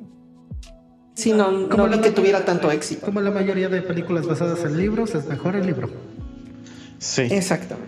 [1.13, 3.05] Sí, no, no vi que tuviera tanto éxito.
[3.05, 5.91] Como la mayoría de películas basadas en libros, es mejor el libro.
[6.97, 7.21] Sí.
[7.29, 7.87] Exactamente.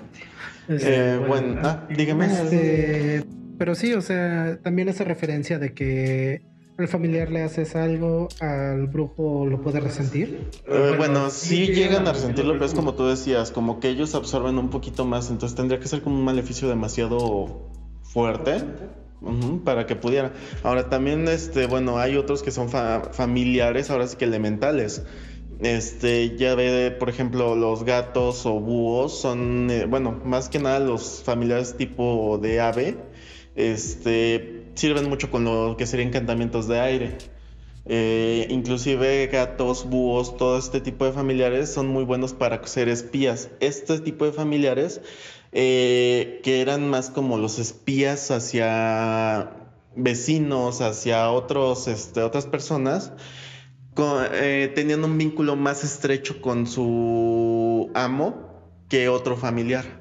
[0.70, 2.26] Eh, bueno, ah, dígame.
[2.26, 3.26] Este,
[3.62, 6.42] pero sí, o sea, también esa referencia de que
[6.80, 10.50] al familiar le haces algo, al brujo lo puede resentir.
[10.68, 14.58] Eh, bueno, sí llegan a resentirlo, pero es como tú decías, como que ellos absorben
[14.58, 17.70] un poquito más, entonces tendría que ser como un maleficio demasiado
[18.02, 18.64] fuerte.
[19.64, 20.34] para que pudiera.
[20.64, 25.04] Ahora también, este, bueno, hay otros que son familiares, ahora sí que elementales.
[25.60, 30.80] Este, ya ve, por ejemplo, los gatos o búhos son, eh, bueno, más que nada
[30.80, 32.98] los familiares tipo de ave,
[33.56, 37.18] este, sirven mucho con lo que serían encantamientos de aire.
[37.86, 43.50] Eh, inclusive gatos, búhos, todo este tipo de familiares son muy buenos para ser espías.
[43.60, 45.02] Este tipo de familiares
[45.52, 49.52] eh, que eran más como los espías hacia
[49.96, 53.12] vecinos, hacia otros, este, otras personas,
[53.98, 58.50] eh, tenían un vínculo más estrecho con su amo
[58.88, 60.01] que otro familiar.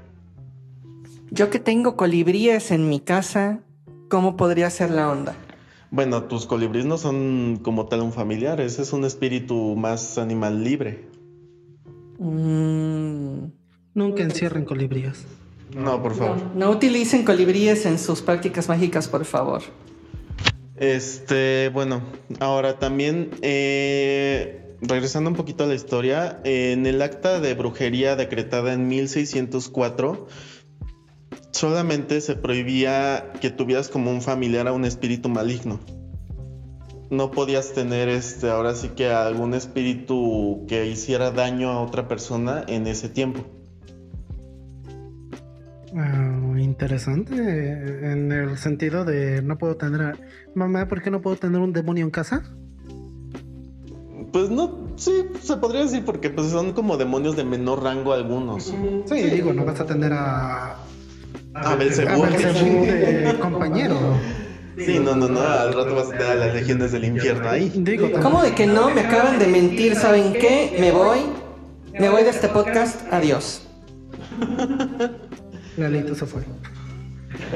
[1.30, 3.60] Yo que tengo colibríes en mi casa,
[4.08, 5.36] ¿cómo podría ser la onda?
[5.92, 10.64] Bueno, tus colibríes no son como tal un familiar, ese es un espíritu más animal
[10.64, 11.04] libre.
[12.18, 13.50] Mm.
[13.94, 15.24] Nunca encierren colibríes.
[15.74, 16.38] No, por favor.
[16.54, 19.62] No, utilicen colibríes en sus prácticas mágicas, por favor.
[20.76, 22.02] Este, bueno,
[22.40, 28.72] ahora también, eh, regresando un poquito a la historia, en el acta de brujería decretada
[28.72, 30.26] en 1604,
[31.52, 35.80] solamente se prohibía que tuvieras como un familiar a un espíritu maligno.
[37.10, 42.64] No podías tener este, ahora sí que algún espíritu que hiciera daño a otra persona
[42.68, 43.44] en ese tiempo.
[46.56, 50.12] Interesante en el sentido de no puedo tener a...
[50.54, 52.42] mamá, ¿por qué no puedo tener un demonio en casa?
[54.32, 58.72] Pues no, sí, se podría decir porque pues son como demonios de menor rango algunos.
[59.06, 60.76] Sí, digo, no vas a tener a
[61.54, 63.98] a Belcebú de compañero.
[64.78, 67.70] Sí, no, no, no, al rato vas a tener a las legiones del infierno ahí.
[67.74, 68.90] Digo, ¿cómo de que no?
[68.90, 70.76] Me acaban de mentir, ¿saben qué?
[70.80, 71.18] Me voy,
[71.98, 73.66] me voy de este podcast, adiós.
[75.76, 76.42] Lalito se fue.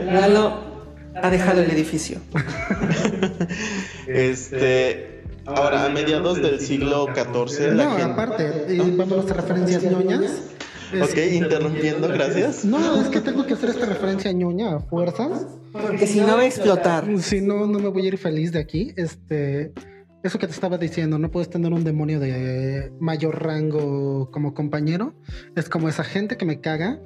[0.05, 0.75] Lalo
[1.15, 2.19] ha dejado el edificio.
[4.07, 5.23] este.
[5.47, 7.75] Ahora, a mediados del siglo XIV.
[7.75, 10.54] No, aparte, vamos a referencias ñoñas.
[11.03, 12.65] Ok, interrumpiendo, gracias.
[12.65, 15.47] No, es que tengo que hacer esta referencia ñoña a fuerzas.
[15.73, 17.07] Porque si no va a explotar.
[17.19, 18.93] Si no, no me voy a ir feliz de aquí.
[18.97, 19.73] Este.
[20.23, 25.15] Eso que te estaba diciendo, no puedes tener un demonio de mayor rango como compañero.
[25.55, 26.99] Es como esa gente que me caga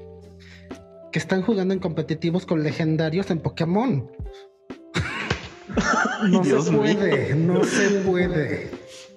[1.11, 4.11] que están jugando en competitivos con legendarios en Pokémon.
[6.31, 8.71] no se puede, no se puede.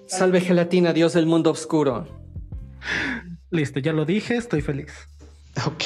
[0.06, 2.06] Salve gelatina, dios del mundo oscuro.
[3.52, 4.90] Listo, ya lo dije, estoy feliz.
[5.66, 5.84] Ok.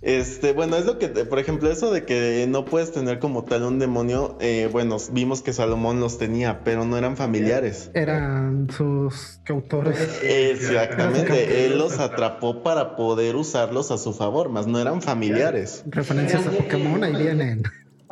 [0.00, 3.64] Este, bueno, es lo que, por ejemplo, eso de que no puedes tener como tal
[3.64, 7.90] un demonio, eh, bueno, vimos que Salomón los tenía, pero no eran familiares.
[7.94, 10.22] Eran sus cautores.
[10.22, 15.84] Exactamente, él los atrapó para poder usarlos a su favor, más no eran familiares.
[15.86, 17.62] Referencias a Pokémon ahí vienen.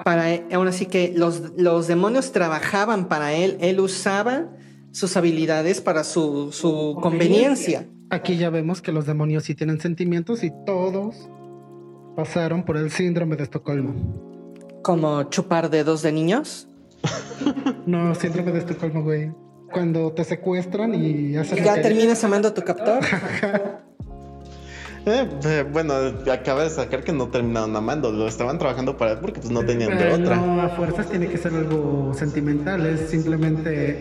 [0.03, 4.49] Para aún así que los, los demonios trabajaban para él, él usaba
[4.93, 7.87] sus habilidades para su, su conveniencia.
[8.13, 11.31] Aquí ya vemos que los demonios sí tienen sentimientos y todos
[12.15, 13.95] pasaron por el síndrome de Estocolmo.
[14.83, 16.69] ¿Como chupar dedos de niños?
[17.87, 19.33] no, síndrome de Estocolmo, güey.
[19.73, 21.65] Cuando te secuestran y hacen.
[21.65, 23.01] ¿Ya terminas amando a tu captor?
[25.05, 25.95] Eh, eh, bueno,
[26.33, 29.65] acaba de sacar que no terminaron amando, lo estaban trabajando para él porque pues no
[29.65, 30.37] tenían de otra.
[30.37, 33.99] No, a fuerzas tiene que ser algo sentimental, es simplemente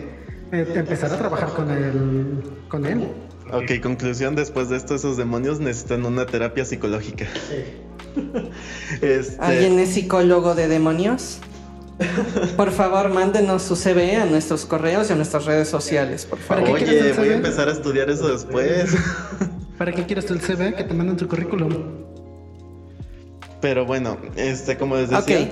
[0.52, 3.08] eh, empezar a trabajar con él, con él.
[3.52, 7.26] Ok, conclusión, después de esto esos demonios necesitan una terapia psicológica.
[7.48, 8.20] Sí.
[9.00, 11.38] Este, ¿Alguien es psicólogo de demonios?
[12.56, 16.70] Por favor, mándenos su CV a nuestros correos y a nuestras redes sociales, por favor.
[16.70, 18.94] Oye, voy a empezar a estudiar eso después.
[19.78, 20.74] ¿Para qué quieres el CV?
[20.74, 21.72] Que te manden tu currículum.
[23.60, 25.50] Pero bueno, este, como les decía.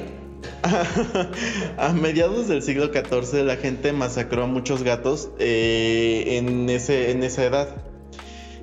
[1.79, 7.23] a mediados del siglo XIV la gente masacró a muchos gatos eh, en, ese, en
[7.23, 7.90] esa edad.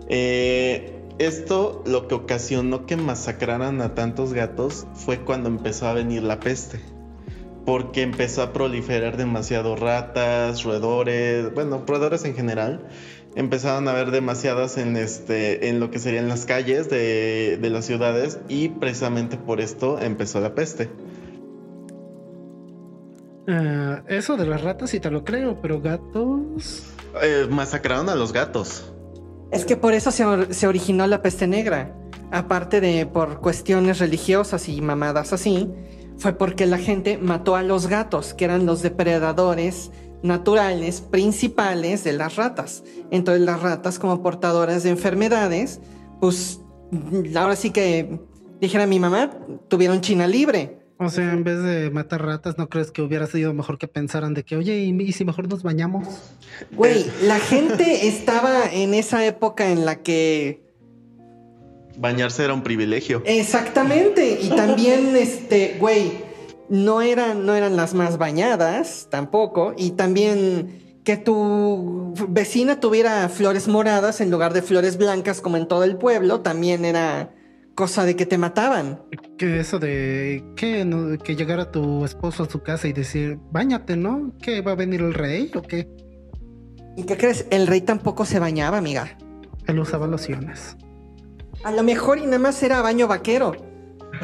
[0.10, 6.22] Eh, esto lo que ocasionó que masacraran a tantos gatos fue cuando empezó a venir
[6.22, 6.80] la peste.
[7.66, 12.88] Porque empezó a proliferar demasiado ratas, roedores, bueno, roedores en general.
[13.36, 18.40] Empezaron a haber demasiadas en, este, en lo que serían las calles de, las ciudades
[18.48, 20.90] y precisamente por esto empezó la peste.
[23.48, 26.94] Eh, eso de las ratas sí te lo creo, pero gatos...
[27.22, 28.94] Eh, masacraron a los gatos.
[29.52, 31.96] Es que por eso se, originó la peste negra.
[32.32, 35.70] Aparte de por cuestiones religiosas y mamadas así,
[36.18, 39.92] fue porque la gente mató a los gatos, que eran los depredadores
[40.24, 42.84] naturales principales de las ratas.
[43.12, 45.80] Entonces las ratas como portadoras de enfermedades,
[46.20, 46.60] pues
[47.36, 48.20] ahora sí que,
[48.60, 49.32] dijera mi mamá,
[49.70, 50.87] tuvieron China libre.
[51.00, 54.34] O sea, en vez de matar ratas, ¿no crees que hubiera sido mejor que pensaran
[54.34, 56.08] de que, oye, ¿y, si mejor nos bañamos?
[56.72, 60.64] Güey, la gente estaba en esa época en la que...
[61.98, 63.22] Bañarse era un privilegio.
[63.26, 64.40] Exactamente.
[64.42, 66.14] Y también, este, güey,
[66.70, 69.76] no eran, no eran las más bañadas tampoco.
[69.78, 75.68] Y también que tu vecina tuviera flores moradas en lugar de flores blancas como en
[75.68, 77.32] todo el pueblo, también era
[77.78, 79.00] cosa de que te mataban.
[79.38, 84.34] Que eso de que, que llegara tu esposo a su casa y decir, bañate, ¿no?
[84.42, 85.88] ¿Que va a venir el rey o qué?
[86.98, 87.46] ¿Y qué crees?
[87.52, 89.16] El rey tampoco se bañaba, amiga.
[89.68, 90.76] Él usaba lociones.
[91.64, 93.56] A lo mejor y nada más era baño vaquero.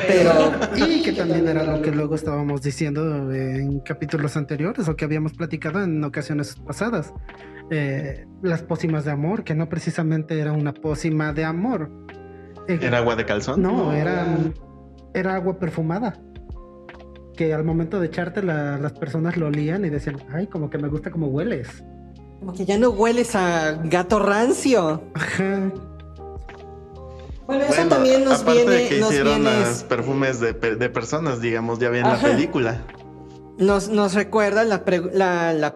[0.08, 0.52] Pero.
[0.76, 5.34] Y que también era lo que luego estábamos diciendo en capítulos anteriores o que habíamos
[5.34, 7.13] platicado en ocasiones pasadas.
[7.70, 11.92] Eh, las pócimas de amor, que no precisamente era una pócima de amor,
[12.67, 13.62] ¿Era agua de calzón?
[13.62, 14.38] No, era,
[15.13, 16.19] era agua perfumada.
[17.36, 20.88] Que al momento de echarte las personas lo olían y decían, ay, como que me
[20.88, 21.84] gusta como hueles.
[22.39, 25.02] Como que ya no hueles a gato rancio.
[27.45, 28.76] Bueno, eso también nos aparte viene.
[28.76, 32.82] De que hicieron los perfumes de, personas, digamos, ya bien la película.
[33.58, 35.76] Nos, nos recuerda la, la,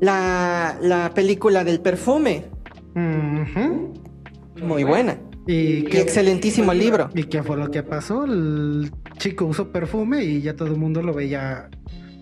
[0.00, 2.46] la, la, película del perfume.
[2.94, 5.18] Muy buena.
[5.46, 7.10] Y, qué, excelentísimo libro.
[7.14, 8.24] ¿Y qué fue lo que pasó?
[8.24, 11.70] El chico usó perfume y ya todo el mundo lo veía,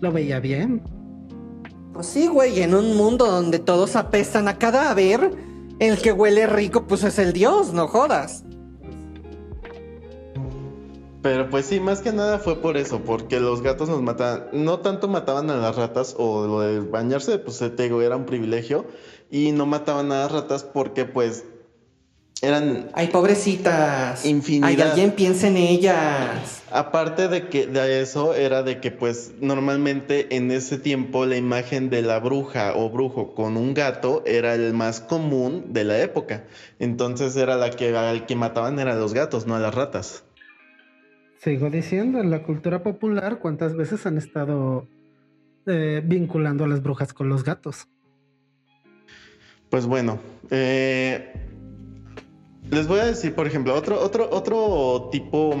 [0.01, 0.81] lo veía bien.
[1.93, 5.31] Pues sí, güey, en un mundo donde todos apestan a cadáver,
[5.79, 8.43] el que huele rico pues es el dios, no jodas.
[11.21, 14.79] Pero pues sí, más que nada fue por eso, porque los gatos nos mataban, no
[14.79, 18.85] tanto mataban a las ratas o lo de bañarse, pues te digo, era un privilegio,
[19.29, 21.43] y no mataban a las ratas porque pues
[22.41, 24.25] eran ay pobrecitas.
[24.25, 24.69] Infinidad.
[24.69, 26.63] ay alguien piensa en ellas.
[26.71, 31.89] Aparte de que de eso era de que pues normalmente en ese tiempo la imagen
[31.89, 36.45] de la bruja o brujo con un gato era el más común de la época.
[36.79, 40.23] Entonces era la que al que mataban eran los gatos no a las ratas.
[41.37, 44.87] Sigo diciendo en la cultura popular cuántas veces han estado
[45.65, 47.87] eh, vinculando a las brujas con los gatos
[49.69, 51.48] pues bueno eh
[52.71, 55.55] les voy a decir, por ejemplo, otro, otro, otro tipo,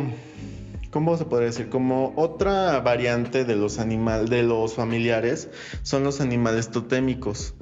[0.91, 1.69] ¿cómo se podría decir?
[1.69, 5.49] Como otra variante de los animales, de los familiares,
[5.81, 7.55] son los animales totémicos.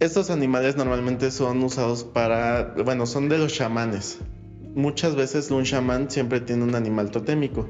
[0.00, 4.18] Estos animales normalmente son usados para, bueno, son de los chamanes.
[4.74, 7.68] Muchas veces un chamán siempre tiene un animal totémico.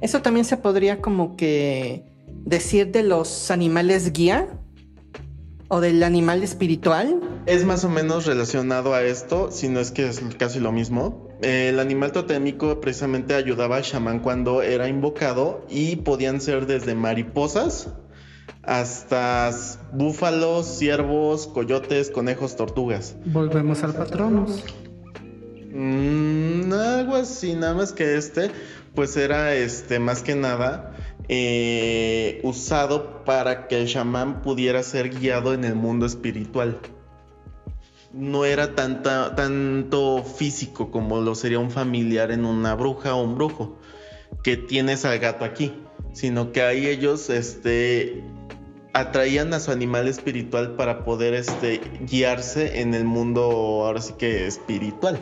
[0.00, 2.04] Eso también se podría como que
[2.44, 4.57] decir de los animales guía
[5.68, 7.20] o del animal espiritual.
[7.46, 11.28] Es más o menos relacionado a esto, si no es que es casi lo mismo.
[11.40, 17.88] El animal totémico precisamente ayudaba al chamán cuando era invocado y podían ser desde mariposas
[18.62, 19.50] hasta
[19.92, 23.16] búfalos, ciervos, coyotes, conejos, tortugas.
[23.24, 24.62] Volvemos al patronus.
[25.72, 28.50] Mm, algo así, nada más que este,
[28.94, 30.92] pues era este más que nada
[31.28, 36.78] eh, usado para que el chamán pudiera ser guiado en el mundo espiritual.
[38.12, 43.34] No era tanta, tanto físico como lo sería un familiar en una bruja o un
[43.34, 43.78] brujo,
[44.42, 45.74] que tienes al gato aquí,
[46.12, 48.24] sino que ahí ellos este,
[48.94, 54.46] atraían a su animal espiritual para poder este, guiarse en el mundo ahora sí que
[54.46, 55.20] espiritual.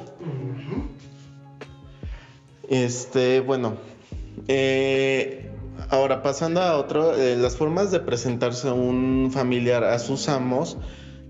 [2.69, 3.77] Este, bueno,
[4.49, 5.53] eh,
[5.89, 10.79] Ahora, pasando a otro, eh, las formas de presentarse un familiar a sus amos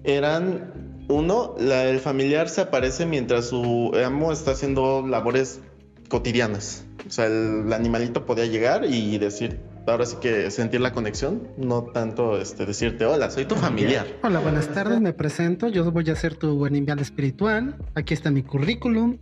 [0.05, 5.61] eran, uno, el familiar se aparece mientras su amo está haciendo labores
[6.09, 6.85] cotidianas.
[7.07, 11.85] O sea, el, animalito podía llegar y decir, ahora sí que sentir la conexión, no
[11.85, 14.07] tanto este, decirte, hola, soy tu familiar.
[14.23, 18.43] Hola, buenas tardes, me presento, yo voy a ser tu animal espiritual, aquí está mi
[18.43, 19.19] currículum,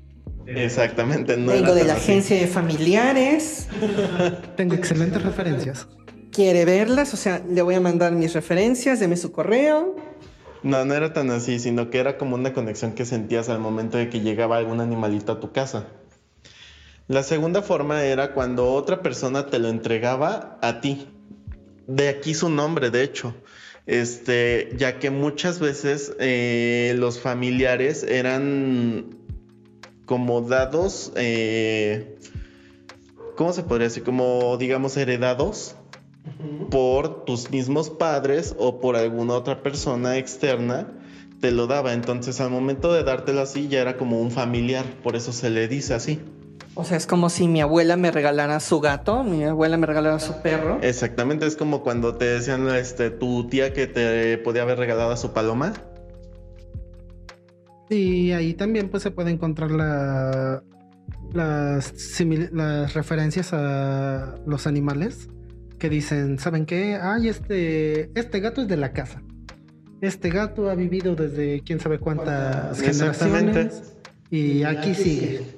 [0.47, 1.37] Exactamente.
[1.37, 3.69] No Vengo de la agencia de familiares.
[4.57, 5.89] Tengo excelentes referencias.
[6.31, 7.15] ¿Quiere verlas?
[7.15, 9.97] O sea, le voy a mandar mis referencias, deme su correo.
[10.63, 13.99] No, no era tan así, sino que era como una conexión que sentías al momento
[13.99, 15.87] de que llegaba algún animalito a tu casa.
[17.07, 21.09] La segunda forma era cuando otra persona te lo entregaba a ti.
[21.87, 23.35] De aquí su nombre, de hecho.
[23.87, 29.24] Este, ya que muchas veces eh, los familiares eran
[30.07, 32.19] como dados, eh,
[33.37, 34.03] ¿cómo se podría decir?
[34.05, 35.77] Como, digamos, heredados
[36.71, 40.89] por tus mismos padres o por alguna otra persona externa,
[41.41, 41.93] te lo daba.
[41.93, 45.69] Entonces, al momento de dártelo así, ya era como un familiar, por eso se le
[45.69, 46.21] dice así.
[46.77, 50.19] O sea, es como si mi abuela me regalara su gato, mi abuela me regalara
[50.19, 50.79] su perro.
[50.83, 55.17] Exactamente, es como cuando te decían este, tu tía que te podía haber regalado a
[55.17, 55.73] su paloma.
[57.91, 60.63] Y ahí también pues se puede encontrar la,
[61.33, 61.93] las,
[62.53, 65.29] las referencias a los animales
[65.79, 66.99] que dicen, ¿saben qué?
[67.01, 69.23] Ay, este, este gato es de la casa.
[70.01, 73.95] Este gato ha vivido desde quién sabe cuántas generaciones
[74.31, 75.55] y aquí sigue.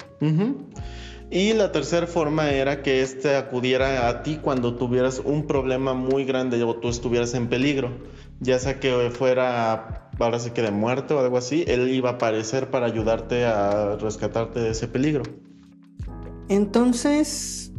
[1.30, 6.24] Y la tercera forma era que éste acudiera a ti cuando tuvieras un problema muy
[6.24, 7.90] grande o tú estuvieras en peligro.
[8.38, 12.12] Ya sea que fuera, ahora sí que de muerte o algo así, él iba a
[12.14, 15.22] aparecer para ayudarte a rescatarte de ese peligro.
[16.48, 17.72] Entonces,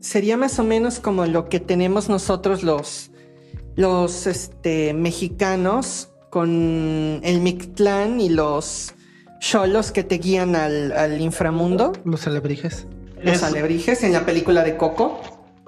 [0.00, 3.10] sería más o menos como lo que tenemos nosotros los,
[3.76, 8.94] los este, mexicanos con el Mictlán y los
[9.40, 11.92] cholos que te guían al, inframundo.
[12.04, 12.86] Los alebrijes.
[13.22, 15.20] Los alebrijes en la película de Coco.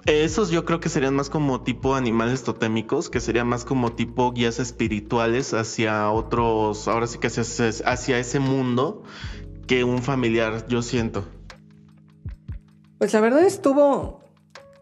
[0.07, 4.32] Esos yo creo que serían más como tipo animales totémicos, que serían más como tipo
[4.32, 9.05] guías espirituales hacia otros, ahora sí que hacia, hacia ese mundo
[9.66, 11.28] que un familiar, yo siento.
[12.98, 14.20] Pues la verdad estuvo.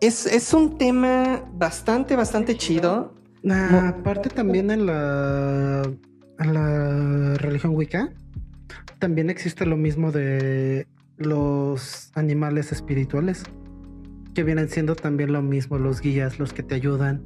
[0.01, 3.15] Es, es un tema bastante, bastante chido.
[3.47, 5.83] aparte también en la,
[6.39, 8.11] en la religión Wicca
[9.01, 13.43] también existe lo mismo de los animales espirituales,
[14.41, 17.21] que vienen siendo también lo mismo, los guías, los que te ayudan.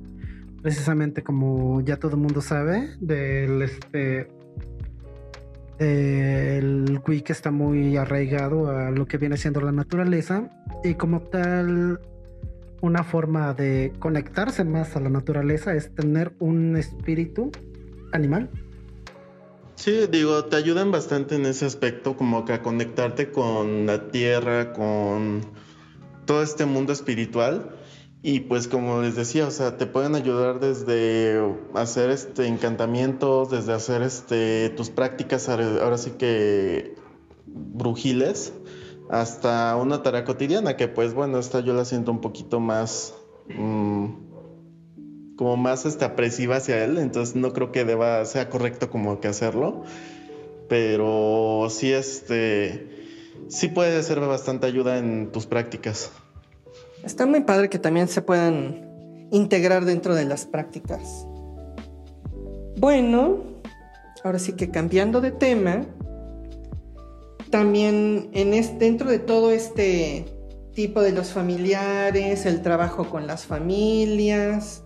[0.62, 4.26] Precisamente como ya todo el mundo sabe, del este
[5.78, 10.50] el que está muy arraigado a lo que viene siendo la naturaleza
[10.82, 12.00] y como tal
[12.80, 17.52] una forma de conectarse más a la naturaleza es tener un espíritu
[18.10, 18.50] animal
[19.76, 24.72] Sí, digo, te ayudan bastante en ese aspecto, como que a conectarte con la tierra,
[24.72, 25.42] con
[26.26, 27.76] todo este mundo espiritual.
[28.22, 31.38] Y pues como les decía, o sea, te pueden ayudar desde
[31.74, 36.94] hacer este encantamientos, desde hacer este tus prácticas ahora sí que
[37.46, 38.54] brujiles,
[39.10, 43.14] hasta una tarea cotidiana, que pues bueno, esta yo la siento un poquito más
[43.54, 44.06] mm,
[45.36, 49.28] como más este, apresiva hacia él, entonces no creo que deba, sea correcto como que
[49.28, 49.82] hacerlo,
[50.68, 52.93] pero sí, este,
[53.48, 56.10] sí puede ser bastante ayuda en tus prácticas.
[57.02, 61.26] Está muy padre que también se puedan integrar dentro de las prácticas.
[62.78, 63.42] Bueno,
[64.22, 65.82] ahora sí que cambiando de tema,
[67.50, 70.24] también en este, dentro de todo este
[70.74, 74.82] tipo de los familiares, el trabajo con las familias,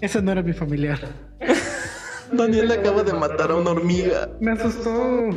[0.00, 0.98] ese no era mi familiar.
[2.32, 4.28] Daniel acaba de matar a una hormiga.
[4.40, 4.92] Me asustó,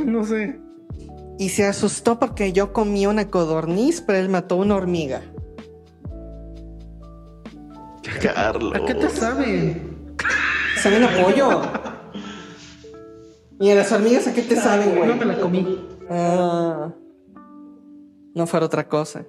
[0.05, 0.59] no sé.
[1.39, 5.21] Y se asustó porque yo comí una codorniz, pero él mató una hormiga.
[8.21, 8.75] Carlos.
[8.75, 10.15] ¿A qué te saben?
[10.81, 11.61] Saben a pollo.
[13.61, 15.07] ¿Y a las hormigas a qué te saben, güey?
[15.07, 15.87] No me la comí.
[16.09, 16.91] Ah,
[18.35, 19.25] no fuera otra cosa.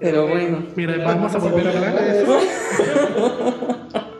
[0.00, 0.66] Pero bueno.
[0.74, 2.40] Mira, vamos a volver a hablar de eso.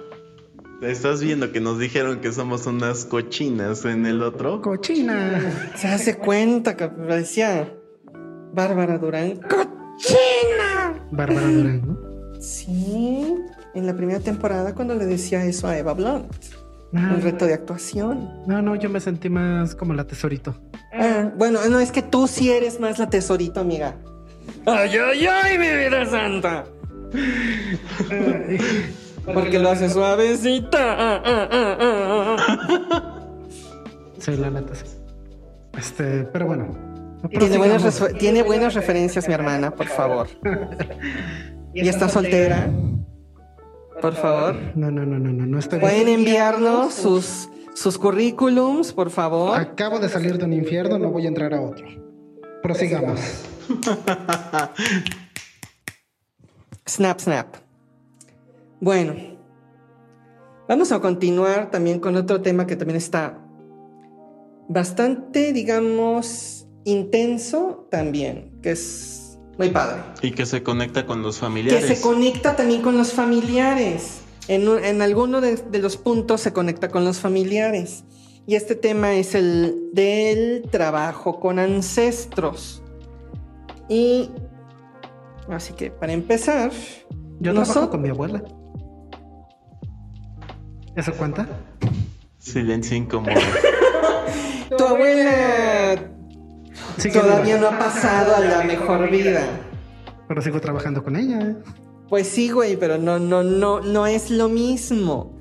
[0.82, 4.60] Estás viendo que nos dijeron que somos unas cochinas en el otro.
[4.60, 5.70] Cochina.
[5.76, 7.72] Se hace cuenta que decía
[8.52, 9.38] Bárbara Durán.
[9.42, 11.06] ¡Cochina!
[11.12, 11.96] Bárbara Durán, ¿no?
[12.40, 13.32] Sí,
[13.74, 16.26] en la primera temporada cuando le decía eso a Eva Blunt.
[16.92, 18.28] un reto de actuación.
[18.48, 20.56] No, no, yo me sentí más como la tesorito.
[20.92, 23.94] Ah, bueno, no, es que tú sí eres más la tesorito, amiga.
[24.66, 26.64] ¡Ay, ay, ay, mi vida santa!
[29.24, 31.22] Porque lo hace suavecita.
[34.18, 34.84] Sí, la neta sí.
[35.76, 36.68] Este, pero bueno.
[37.28, 40.28] Tiene buenas, tiene buenas referencias, mi hermana, por favor.
[41.74, 42.70] ¿Y está soltera?
[44.00, 44.54] Por favor.
[44.76, 49.58] No, no, no, no, no, no estoy Pueden enviarnos sus, sus currículums, por favor.
[49.58, 51.84] Acabo de salir de un infierno, no voy a entrar a otro.
[52.62, 53.18] Prosigamos.
[56.86, 57.56] snap, snap.
[58.82, 59.14] Bueno,
[60.68, 63.38] vamos a continuar también con otro tema que también está
[64.68, 70.02] bastante, digamos, intenso también, que es muy padre.
[70.20, 71.84] Y que se conecta con los familiares.
[71.84, 74.22] Que se conecta también con los familiares.
[74.48, 78.02] En, en alguno de, de los puntos se conecta con los familiares.
[78.48, 82.82] Y este tema es el del trabajo con ancestros.
[83.88, 84.28] Y
[85.48, 86.72] así que para empezar,
[87.38, 88.42] yo trabajo con mi abuela.
[90.96, 91.48] ¿Eso cuenta?
[92.38, 93.34] Silencio incómodo.
[94.76, 96.12] tu abuela
[97.10, 99.46] todavía no ha pasado a la mejor vida.
[100.28, 101.40] Pero sigo trabajando con ella.
[101.40, 101.56] ¿eh?
[102.08, 105.38] Pues sí, güey, pero no, no, no, no es lo mismo.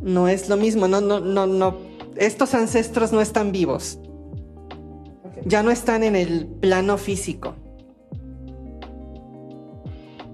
[0.00, 1.78] No es lo mismo, no, no, no, no.
[2.16, 3.98] Estos ancestros no están vivos.
[5.44, 7.56] Ya no están en el plano físico.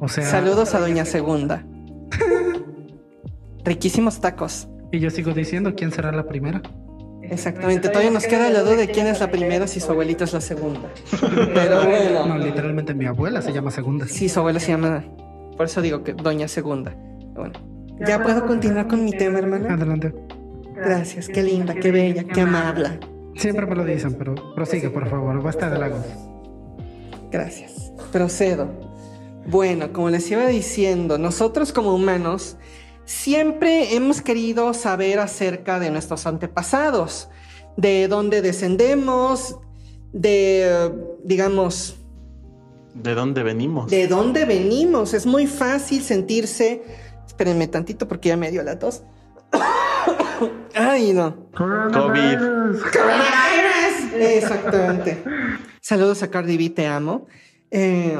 [0.01, 1.65] O sea, Saludos a Doña Segunda.
[3.65, 4.69] Riquísimos tacos.
[4.93, 6.63] y yo sigo diciendo quién será la primera.
[7.23, 7.89] Exactamente.
[7.89, 10.41] Todavía nos queda la duda de quién es la primera si su abuelita es la
[10.43, 10.91] segunda.
[11.55, 11.89] Pero No,
[12.27, 12.39] bueno.
[12.39, 14.07] literalmente mi abuela se llama Segunda.
[14.07, 15.03] Sí, su abuela se llama.
[15.57, 16.95] Por eso digo que Doña Segunda.
[17.35, 17.53] Bueno.
[18.07, 19.73] ¿Ya puedo continuar con mi tema, hermana?
[19.75, 20.13] Adelante.
[20.77, 21.29] Gracias.
[21.29, 22.99] Qué linda, qué bella, qué amable.
[23.37, 25.43] Siempre me lo dicen, pero prosigue, por favor.
[25.43, 26.05] Basta de lagos.
[27.31, 27.93] Gracias.
[28.13, 28.69] Procedo.
[29.47, 32.57] Bueno, como les iba diciendo, nosotros como humanos
[33.05, 37.29] siempre hemos querido saber acerca de nuestros antepasados,
[37.77, 39.59] de dónde descendemos,
[40.13, 40.93] de,
[41.25, 41.97] digamos,
[42.95, 43.91] ¿De dónde venimos?
[43.91, 45.15] de dónde venimos.
[45.15, 46.83] Es muy fácil sentirse...
[47.27, 49.03] Espérenme tantito porque ya me dio la tos.
[50.75, 51.35] Ay, no.
[51.53, 51.91] COVID.
[51.93, 52.85] Coronavirus.
[54.15, 55.25] Exactamente.
[55.81, 57.27] Saludos a Cardi B, te amo.
[57.71, 58.17] Eh,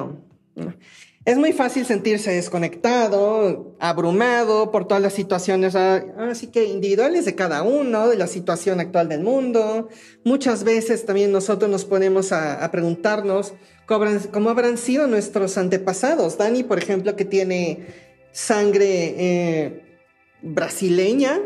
[1.25, 7.35] es muy fácil sentirse desconectado, abrumado por todas las situaciones, ah, así que individuales de
[7.35, 9.89] cada uno, de la situación actual del mundo.
[10.23, 13.55] Muchas veces también nosotros nos ponemos a, preguntarnos
[13.87, 16.37] cómo habrán, cómo habrán sido nuestros antepasados.
[16.37, 17.87] Dani, por ejemplo, que tiene
[18.33, 19.99] sangre eh,
[20.43, 21.41] brasileña,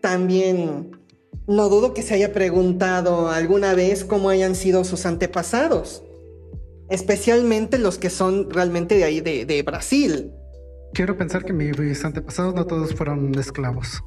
[0.00, 0.92] también
[1.48, 6.03] no dudo que se haya preguntado alguna vez cómo hayan sido sus antepasados,
[6.90, 10.32] especialmente los que son realmente de ahí, de, de Brasil.
[10.92, 14.02] Quiero pensar que mis antepasados no todos fueron esclavos.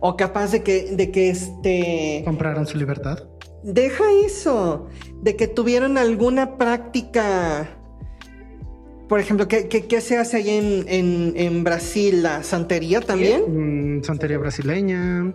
[0.00, 2.22] O capaz de que, de que este...
[2.24, 3.18] Compraron su libertad.
[3.62, 4.88] Deja eso,
[5.22, 7.78] de que tuvieron alguna práctica...
[9.08, 12.22] Por ejemplo, ¿qué, qué, qué se hace ahí en, en, en Brasil?
[12.22, 13.98] ¿La santería también?
[13.98, 15.34] Mm, santería brasileña.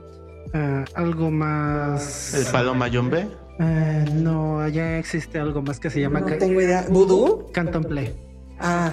[0.53, 2.33] eh, algo más.
[2.33, 3.27] ¿El palo mayombe?
[3.59, 6.85] Eh, no, allá existe algo más que se llama No tengo idea.
[6.89, 7.49] ¿Vudú?
[7.51, 8.13] candomblé.
[8.59, 8.91] Ah.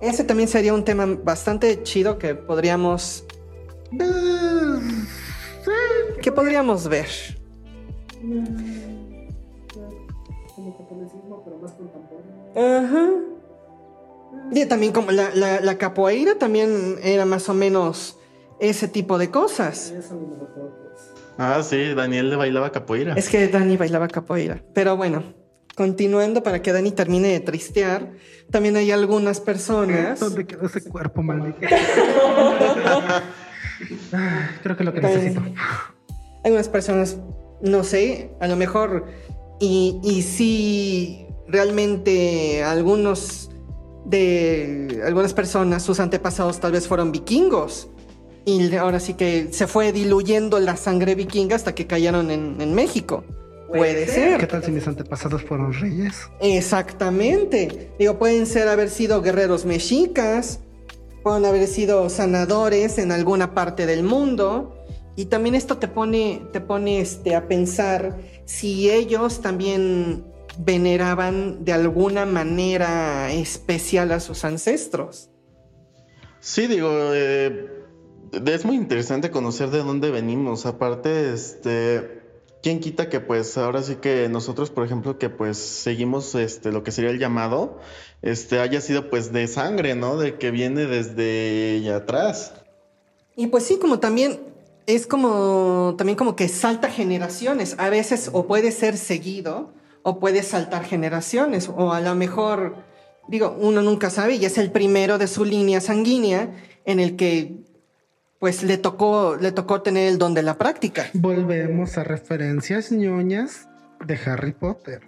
[0.00, 3.24] Ese también sería un tema bastante chido que podríamos.
[6.22, 7.08] que podríamos ver.
[12.56, 13.08] Ajá.
[14.52, 18.16] Y también como la, la, la capoeira también era más o menos
[18.58, 19.92] ese tipo de cosas.
[21.42, 23.14] Ah, sí, Daniel le bailaba capoeira.
[23.14, 24.62] Es que Dani bailaba capoeira.
[24.74, 25.22] Pero bueno,
[25.74, 28.10] continuando para que Dani termine de tristear,
[28.50, 30.20] también hay algunas personas.
[30.20, 31.60] ¿Dónde quedó ese cuerpo maldito?
[34.62, 35.42] Creo que es lo que necesito.
[36.44, 37.16] Algunas personas,
[37.62, 39.06] no sé, a lo mejor,
[39.58, 43.50] y, y si realmente algunos
[44.04, 47.88] de algunas personas, sus antepasados tal vez fueron vikingos.
[48.50, 52.74] Y ahora sí que se fue diluyendo la sangre vikinga hasta que cayeron en, en
[52.74, 53.24] México.
[53.68, 54.46] Puede ¿Qué ser.
[54.48, 56.28] tal si mis antepasados fueron reyes?
[56.40, 57.92] Exactamente.
[57.98, 60.58] Digo, pueden ser haber sido guerreros mexicas,
[61.22, 64.76] pueden haber sido sanadores en alguna parte del mundo.
[65.14, 70.24] Y también esto te pone, te pone este, a pensar si ellos también
[70.58, 75.30] veneraban de alguna manera especial a sus ancestros.
[76.40, 77.79] Sí, digo, eh,
[78.32, 80.66] es muy interesante conocer de dónde venimos.
[80.66, 82.20] Aparte, este,
[82.62, 86.82] quién quita que pues ahora sí que nosotros, por ejemplo, que pues seguimos este lo
[86.82, 87.78] que sería el llamado,
[88.22, 90.16] este haya sido pues de sangre, ¿no?
[90.16, 92.54] De que viene desde atrás.
[93.36, 94.40] Y pues sí, como también
[94.86, 97.76] es como también como que salta generaciones.
[97.78, 99.72] A veces o puede ser seguido
[100.02, 101.70] o puede saltar generaciones.
[101.74, 102.76] O a lo mejor,
[103.28, 106.50] digo, uno nunca sabe y es el primero de su línea sanguínea
[106.84, 107.69] en el que
[108.40, 111.08] pues le tocó, le tocó tener el don de la práctica.
[111.12, 113.68] Volvemos a referencias ñoñas
[114.04, 115.02] de Harry Potter.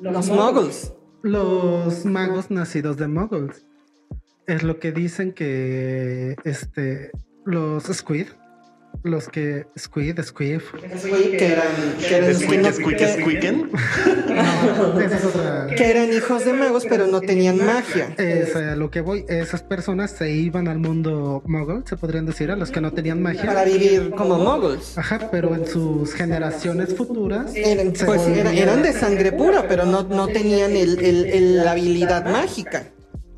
[0.00, 0.92] Los muggles.
[1.22, 3.64] Los magos nacidos de muggles.
[4.48, 7.12] Es lo que dicen que este
[7.44, 8.26] los squid,
[9.02, 10.72] los que squid, squiff.
[10.72, 11.66] Que eran,
[11.98, 13.70] que eran, Squeak, que- squeak, que- squeaken.
[14.30, 15.66] No, esa es otra.
[15.76, 18.14] que eran hijos de magos, pero no tenían magia.
[18.16, 19.24] Es a lo que voy.
[19.28, 23.22] Esas personas se iban al mundo muggle, se podrían decir, a los que no tenían
[23.22, 23.64] Para magia.
[23.64, 24.96] vivir como muggles.
[24.96, 27.52] Ajá, pero en sus generaciones futuras.
[27.54, 32.24] Eran, pues eran de sangre pura, pero no, no tenían el- el- el- la habilidad
[32.30, 32.84] mágica.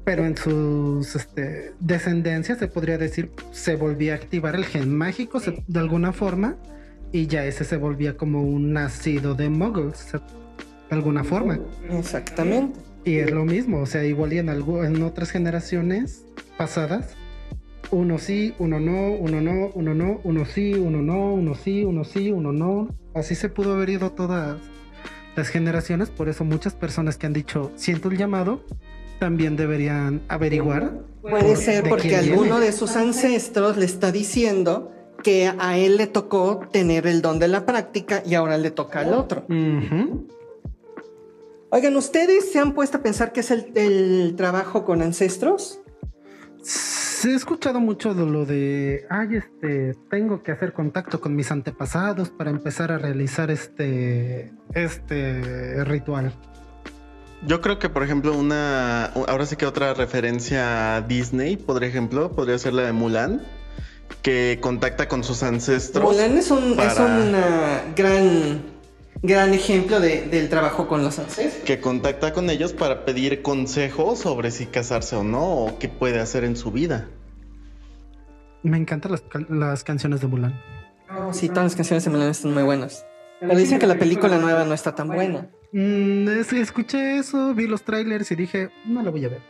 [0.04, 5.40] Pero en sus este, descendencias se podría decir se volvía a activar el gen mágico
[5.40, 6.56] de alguna forma
[7.12, 10.20] y ya ese se volvía como un nacido de muggles de
[10.90, 11.58] alguna forma.
[11.90, 12.80] Exactamente.
[13.04, 16.24] Y es lo mismo, o sea, igual y en, algo, en otras generaciones
[16.56, 17.16] pasadas,
[17.90, 22.04] uno sí, uno no, uno no, uno no, uno sí, uno no, uno sí, uno
[22.04, 22.88] sí, uno no.
[23.14, 24.58] Así se pudo haber ido todas
[25.36, 28.64] las generaciones, por eso muchas personas que han dicho siento el llamado,
[29.22, 30.98] también deberían averiguar.
[31.20, 34.90] Puede ser porque alguno de sus ancestros le está diciendo
[35.22, 38.98] que a él le tocó tener el don de la práctica y ahora le toca
[38.98, 39.46] al otro.
[41.70, 45.80] Oigan, ¿ustedes se han puesto a pensar qué es el, trabajo con ancestros?
[46.60, 51.52] Se he escuchado mucho de lo de, ay, este, tengo que hacer contacto con mis
[51.52, 56.32] antepasados para empezar a realizar este, este ritual.
[57.46, 62.30] Yo creo que, por ejemplo, una, ahora sí que otra referencia a Disney, por ejemplo,
[62.32, 63.42] podría ser la de Mulan,
[64.22, 66.04] que contacta con sus ancestros.
[66.04, 68.62] Mulan es, un, es una gran
[69.22, 71.64] gran ejemplo del trabajo con los ancestros.
[71.64, 76.20] Que contacta con ellos para pedir consejo sobre si casarse o no, o qué puede
[76.20, 77.08] hacer en su vida.
[78.62, 79.12] Me encantan
[79.48, 80.60] las, canciones de Mulan.
[81.32, 83.04] Sí, todas las canciones de Mulan están muy buenas.
[83.40, 85.48] Pero dicen que la película nueva no está tan buena.
[85.72, 89.40] Mm, escuché eso, vi los trailers y dije, no la voy a ver.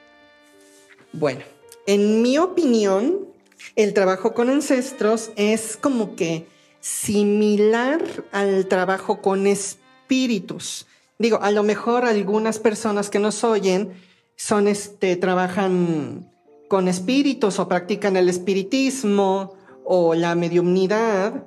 [1.12, 1.40] Bueno,
[1.86, 3.26] en mi opinión,
[3.74, 6.46] el trabajo con ancestros es como que
[6.80, 10.86] similar al trabajo con espíritus.
[11.18, 13.92] Digo, a lo mejor algunas personas que nos oyen
[14.36, 16.30] son este, trabajan
[16.68, 19.54] con espíritus o practican el espiritismo
[19.84, 21.44] o la mediumnidad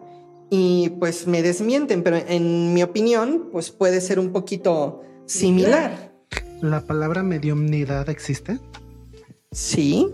[0.56, 6.14] y pues me desmienten, pero en mi opinión, pues puede ser un poquito similar.
[6.62, 8.60] ¿La palabra mediumnidad existe?
[9.51, 10.08] Sí.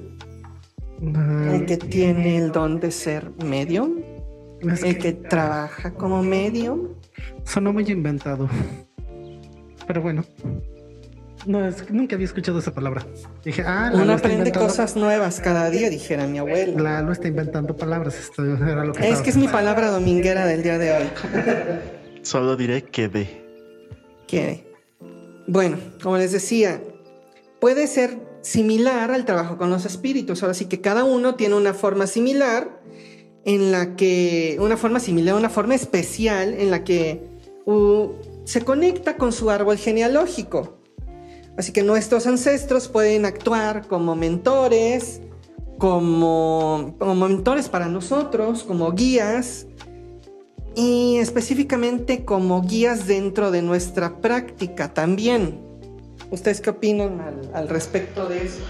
[1.16, 3.98] Ah, el que tiene el don de ser medium
[4.62, 6.96] el que, trabaja como medio.
[7.44, 8.48] Sonó muy inventado.
[9.88, 10.24] Pero bueno.
[11.46, 13.06] No, es, nunca había escuchado esa palabra.
[13.44, 16.82] Dije, ah, Uno aprende cosas nuevas cada día, dijera mi abuelo.
[16.82, 18.18] Lalo está inventando palabras.
[18.20, 21.10] Esto era lo que es que es mi palabra dominguera del día de hoy.
[22.22, 23.42] Solo diré que de.
[24.28, 24.72] Que.
[25.48, 26.82] Bueno, como les decía,
[27.60, 30.44] puede ser similar al trabajo con los espíritus.
[30.44, 32.82] Ahora sí que cada uno tiene una forma similar
[33.46, 37.32] en la que, una forma similar, una forma especial en la que
[38.46, 40.81] se conecta con su árbol genealógico.
[41.62, 45.22] Así que nuestros ancestros pueden actuar como mentores,
[45.78, 49.68] como, como mentores para nosotros, como guías
[50.76, 55.62] y específicamente como guías dentro de nuestra práctica también.
[56.32, 57.22] ¿Ustedes qué opinan
[57.54, 58.62] al, respecto de eso?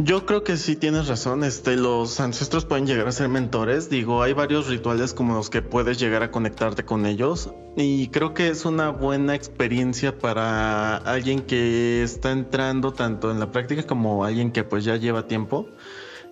[0.00, 1.42] Yo creo que sí tienes razón.
[1.42, 3.90] Este, los ancestros pueden llegar a ser mentores.
[3.90, 7.50] Digo, hay varios rituales como los que puedes llegar a conectarte con ellos.
[7.76, 13.50] Y creo que es una buena experiencia para alguien que está entrando tanto en la
[13.50, 15.68] práctica como alguien que pues ya lleva tiempo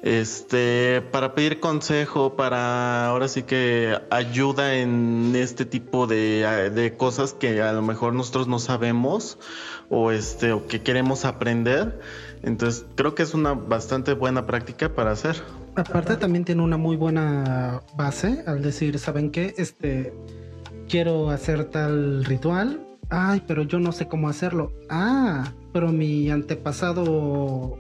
[0.03, 7.33] este, para pedir consejo, para ahora sí que ayuda en este tipo de, de, cosas
[7.33, 9.39] que a lo mejor nosotros no sabemos
[9.91, 12.01] o este, o que queremos aprender.
[12.47, 15.37] Entonces, creo que es una bastante buena práctica para hacer.
[15.75, 19.53] Aparte también tiene una muy buena base al decir, ¿saben qué?
[19.59, 20.15] Este,
[20.89, 22.81] quiero hacer tal ritual.
[23.11, 24.73] Ay, pero yo no sé cómo hacerlo.
[24.89, 27.79] Ah, pero mi antepasado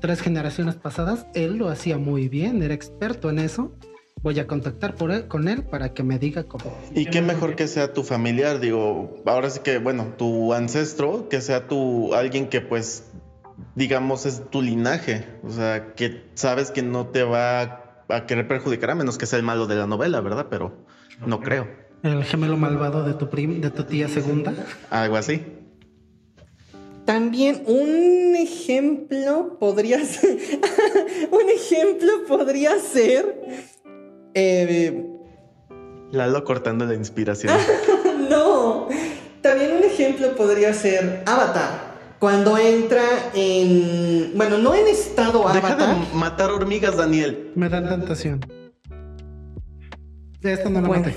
[0.00, 3.72] tres generaciones pasadas, él lo hacía muy bien, era experto en eso.
[4.22, 6.74] Voy a contactar por él, con él para que me diga cómo.
[6.94, 11.40] Y qué mejor que sea tu familiar, digo, ahora sí que, bueno, tu ancestro, que
[11.40, 13.04] sea tu alguien que pues,
[13.74, 18.90] digamos, es tu linaje, o sea, que sabes que no te va a querer perjudicar
[18.90, 20.46] a menos que sea el malo de la novela, ¿verdad?
[20.50, 20.84] Pero
[21.26, 21.68] no creo.
[22.02, 24.54] El gemelo malvado de tu prim, de tu tía segunda.
[24.90, 25.44] Algo así.
[27.04, 30.38] También un ejemplo podría ser.
[31.30, 33.40] un ejemplo podría ser.
[34.34, 35.06] Eh,
[36.12, 37.54] Lalo cortando la inspiración.
[38.30, 38.88] no.
[39.42, 41.89] También un ejemplo podría ser Avatar.
[42.20, 43.02] Cuando entra
[43.32, 44.32] en.
[44.36, 47.50] Bueno, no en estado Deja de matar hormigas, Daniel.
[47.54, 48.40] Me dan tentación.
[50.42, 51.16] Esto no lo maté.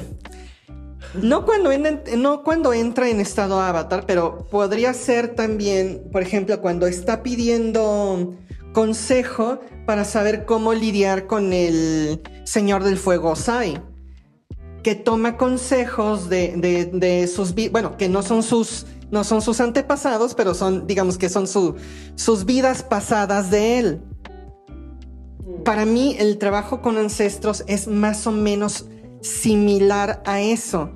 [1.21, 1.71] No cuando,
[2.17, 8.35] no cuando entra en estado avatar, pero podría ser también, por ejemplo, cuando está pidiendo
[8.71, 13.79] consejo para saber cómo lidiar con el Señor del Fuego Sai,
[14.83, 20.55] que toma consejos de, sus, bueno, que no son sus No son sus antepasados, pero
[20.55, 21.76] son, digamos que son su,
[22.16, 24.01] sus vidas pasadas de él.
[25.64, 28.88] Para mí, el trabajo con ancestros es más o menos
[29.22, 30.89] similar a eso.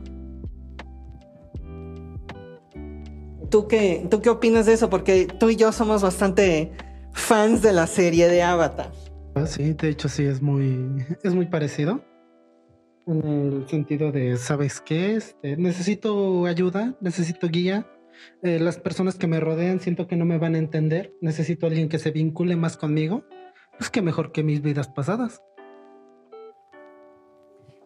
[3.52, 4.90] ¿Tú qué, ¿Tú qué opinas de eso?
[4.90, 6.72] Porque tú y yo somos bastante
[7.14, 8.92] fans de la serie de Avatar.
[9.36, 12.04] Ah, sí, de hecho sí, es muy, es muy parecido.
[13.06, 15.18] En el sentido de, ¿sabes qué?
[15.18, 17.86] Este, necesito ayuda, necesito guía.
[18.44, 21.14] Eh, las personas que me rodean siento que no me van a entender.
[21.22, 23.24] Necesito alguien que se vincule más conmigo.
[23.78, 25.42] Pues que mejor que mis vidas pasadas.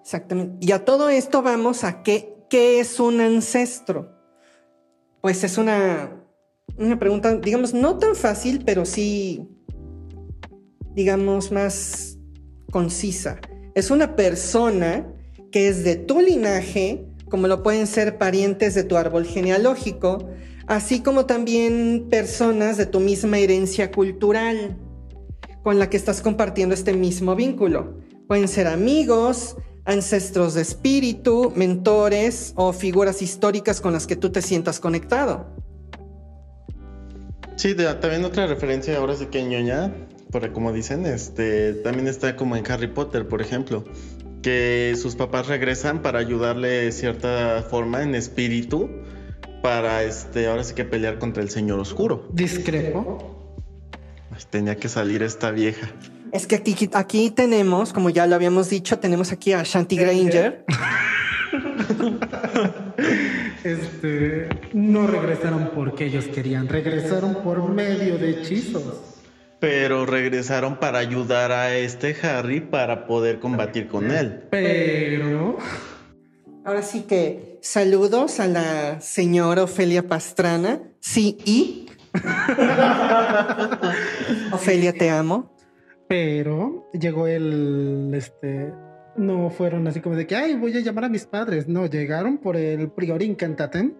[0.02, 0.66] Exactamente.
[0.66, 4.18] Y a todo esto vamos a qué, qué es un ancestro.
[5.22, 6.24] Pues es una,
[6.78, 9.48] una pregunta, digamos, no tan fácil, pero sí,
[10.96, 12.18] digamos, más
[12.72, 13.40] concisa.
[13.76, 15.14] Es una persona
[15.52, 20.30] que es de tu linaje, como lo pueden ser parientes de tu árbol genealógico,
[20.68, 24.78] así como también personas de tu misma herencia cultural
[25.64, 27.96] con la que estás compartiendo este mismo vínculo.
[28.28, 29.56] Pueden ser amigos,
[29.86, 35.56] ancestros de espíritu, mentores o figuras históricas con las que tú te sientas conectado.
[37.56, 39.94] Sí, también otra referencia ahora sí que ñoña,
[40.32, 43.86] porque como dicen, este, también está como en Harry Potter, por ejemplo,
[44.42, 48.90] que sus papás regresan para ayudarle de cierta forma en espíritu
[49.62, 52.28] para este, ahora sí que pelear contra el Señor Oscuro.
[52.34, 53.56] Discrepo.
[54.50, 55.88] tenía que salir esta vieja.
[56.32, 60.66] Es que aquí, aquí tenemos, como ya lo habíamos dicho, tenemos aquí a Shanti Granger.
[63.64, 69.11] este, no regresaron porque ellos querían, regresaron por medio de hechizos.
[69.62, 74.48] Pero regresaron para ayudar a este Harry para poder combatir con él.
[74.50, 75.56] Pero...
[76.66, 80.82] Ahora sí que saludos a la señora Ofelia Pastrana.
[81.00, 81.86] Sí, y...
[84.52, 85.56] Ofelia, te amo.
[86.08, 88.74] Pero llegó el, este,
[89.18, 91.68] no fueron así como de que, ay, voy a llamar a mis padres.
[91.68, 93.94] No, llegaron por el prior incantatem,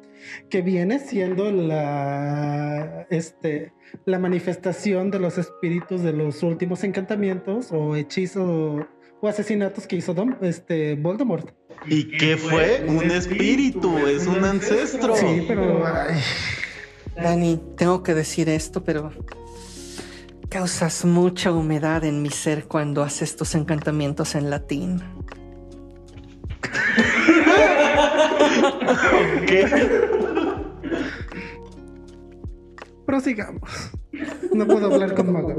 [0.50, 3.74] que viene siendo la, este,
[4.06, 8.86] la manifestación de los espíritus de los últimos encantamientos o hechizos
[9.22, 11.52] o asesinatos que hizo Dom, este, Voldemort.
[11.86, 12.84] ¿Y qué fue?
[12.88, 15.16] Un espíritu, es un ancestro.
[15.16, 15.84] Sí, pero...
[17.16, 19.12] Dani, tengo que decir esto, pero
[20.52, 25.02] Causas mucha humedad en mi ser cuando haces tus encantamientos en latín.
[29.48, 29.66] ¿Qué?
[33.06, 33.92] Prosigamos.
[34.54, 35.56] No puedo hablar con magos.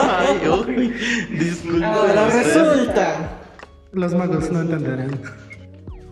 [0.00, 0.94] Ay, uy,
[1.36, 1.92] disculpa.
[1.92, 3.40] Ahora resulta.
[3.90, 5.20] Los magos no entenderán.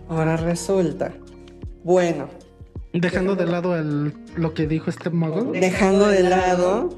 [0.09, 1.13] Ahora resulta.
[1.85, 2.29] Bueno,
[2.93, 5.53] Dejando de lado el, lo que dijo este mago.
[5.53, 6.89] Dejando de lado.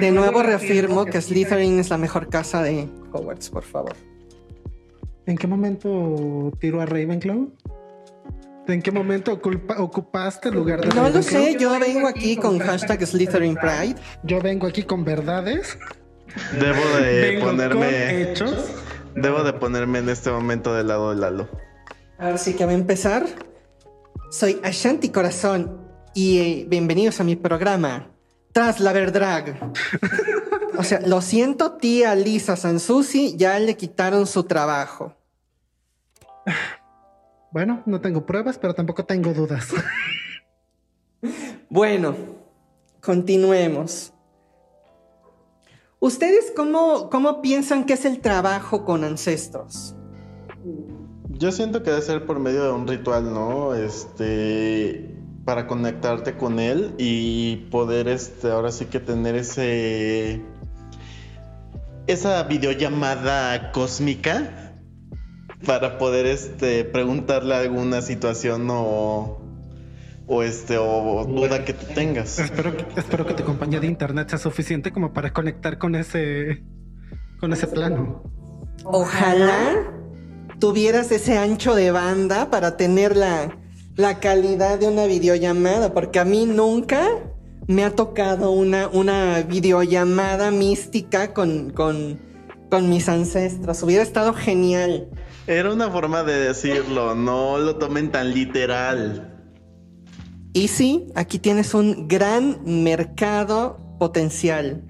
[0.00, 3.92] De nuevo reafirmo que Slytherin es la mejor casa de Hogwarts, por favor.
[5.26, 7.50] ¿En qué momento tiró a Ravenclaw?
[8.66, 9.38] ¿En qué momento
[9.78, 13.96] ocupaste el lugar de No lo sé, yo vengo aquí con hashtag Slytherin Pride.
[14.22, 15.78] Yo vengo aquí con verdades.
[16.58, 18.22] Debo de ponerme.
[18.22, 18.70] hechos.
[19.14, 21.48] Debo de ponerme en este momento del lado de Lalo.
[22.20, 23.24] Ahora sí que va a empezar.
[24.30, 25.80] Soy Ashanti Corazón
[26.12, 28.10] y eh, bienvenidos a mi programa
[28.52, 29.72] Tras la Verdrag.
[30.78, 35.14] o sea, lo siento, tía Lisa Sansusi, ya le quitaron su trabajo.
[37.52, 39.68] Bueno, no tengo pruebas, pero tampoco tengo dudas.
[41.70, 42.14] bueno,
[43.00, 44.12] continuemos.
[45.98, 49.96] ¿Ustedes cómo, cómo piensan que es el trabajo con ancestros?
[51.40, 53.74] Yo siento que debe ser por medio de un ritual, ¿no?
[53.74, 55.16] Este
[55.46, 60.42] para conectarte con él y poder este ahora sí que tener ese
[62.06, 64.74] esa videollamada cósmica
[65.64, 69.40] para poder este preguntarle alguna situación o
[70.26, 72.38] o este o duda que tú tengas.
[72.38, 76.62] Espero que, espero que tu compañía de internet sea suficiente como para conectar con ese
[77.40, 78.22] con ese plano.
[78.84, 79.89] Ojalá
[80.60, 83.56] tuvieras ese ancho de banda para tener la,
[84.20, 87.08] calidad de una videollamada, porque a mí nunca
[87.66, 92.20] me ha tocado una, una videollamada mística con, con,
[92.70, 93.82] con mis ancestros.
[93.82, 95.08] Hubiera estado genial.
[95.46, 99.26] Era una forma de decirlo, no lo tomen tan literal.
[100.52, 104.82] Y sí, aquí tienes un gran mercado potencial.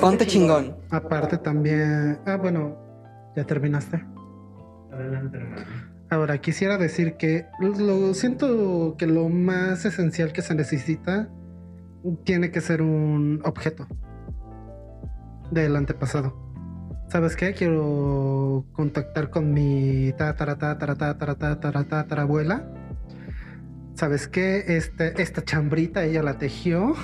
[0.00, 0.76] Ponte chingón.
[0.90, 2.76] Aparte también, ah bueno,
[3.36, 4.15] ya terminaste.
[6.08, 11.28] Ahora, quisiera decir que lo siento que lo más esencial que se necesita
[12.24, 13.88] tiene que ser un objeto
[15.50, 16.46] del antepasado.
[17.08, 17.54] ¿Sabes qué?
[17.54, 20.12] Quiero contactar con mi
[22.18, 22.64] abuela.
[23.94, 24.64] ¿Sabes qué?
[24.76, 26.94] Este, esta chambrita ella la tejió.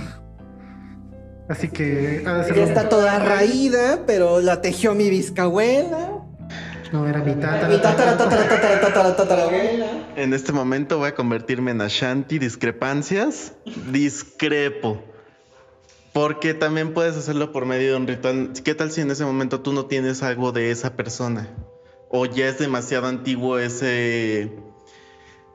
[1.49, 2.23] Así que.
[2.25, 6.22] Ya está toda raída, pero la tejió mi bisabuela.
[6.93, 7.69] No, era mi tatara.
[7.69, 9.87] Mi tatara, tatara, tatara, tatara, tatarabuela.
[10.15, 12.39] En este momento voy a convertirme en Ashanti.
[12.39, 13.55] Discrepancias.
[13.91, 15.03] Discrepo.
[16.13, 18.51] Porque también puedes hacerlo por medio de un ritual.
[18.63, 21.49] ¿Qué tal si en ese momento tú no tienes algo de esa persona?
[22.11, 24.53] O ya es demasiado antiguo ese.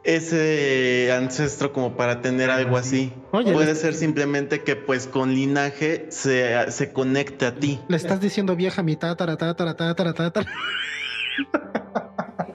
[0.03, 3.13] Ese ancestro como para tener algo así.
[3.31, 7.79] Oye, Puede ser simplemente que pues con linaje se, se conecte a ti.
[7.89, 10.49] Le estás diciendo vieja mi tatara tatara tatara tatara.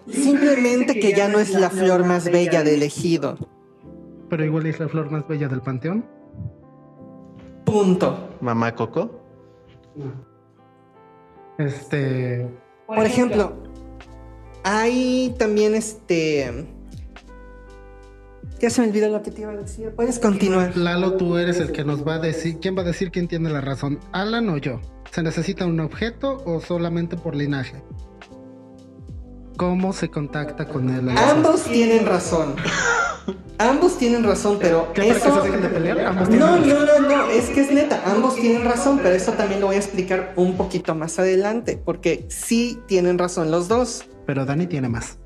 [0.08, 3.38] Simplemente que ya no es la flor más bella del ejido.
[4.28, 6.04] Pero igual es la flor más bella del panteón.
[7.64, 8.36] Punto.
[8.40, 9.22] Mamá Coco.
[11.58, 12.48] Este.
[12.86, 13.54] Por ejemplo,
[14.64, 16.66] hay también este.
[18.60, 19.92] Ya se me olvidó lo que te iba a decir.
[19.96, 20.76] Puedes continuar.
[20.76, 22.58] Lalo, tú eres el que nos va a decir.
[22.60, 23.98] ¿Quién va a decir quién tiene la razón?
[24.12, 24.80] ¿Alan o yo?
[25.10, 27.82] ¿Se necesita un objeto o solamente por linaje?
[29.56, 31.08] ¿Cómo se contacta con él?
[31.10, 32.54] Ambos tienen razón.
[33.58, 35.34] Ambos tienen razón, pero ¿Qué, para que eso.
[35.42, 36.00] se dejen de pelear?
[36.00, 39.60] Ambos No, no, no, no, es que es neta, ambos tienen razón, pero eso también
[39.60, 44.04] lo voy a explicar un poquito más adelante, porque sí tienen razón los dos.
[44.26, 45.18] Pero Dani tiene más.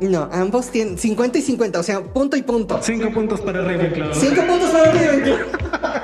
[0.00, 2.80] No, ambos tienen 50 y 50, o sea, punto y punto.
[2.82, 4.12] Cinco puntos para Ravenclaw.
[4.12, 5.38] Cinco puntos para Ravenclaw.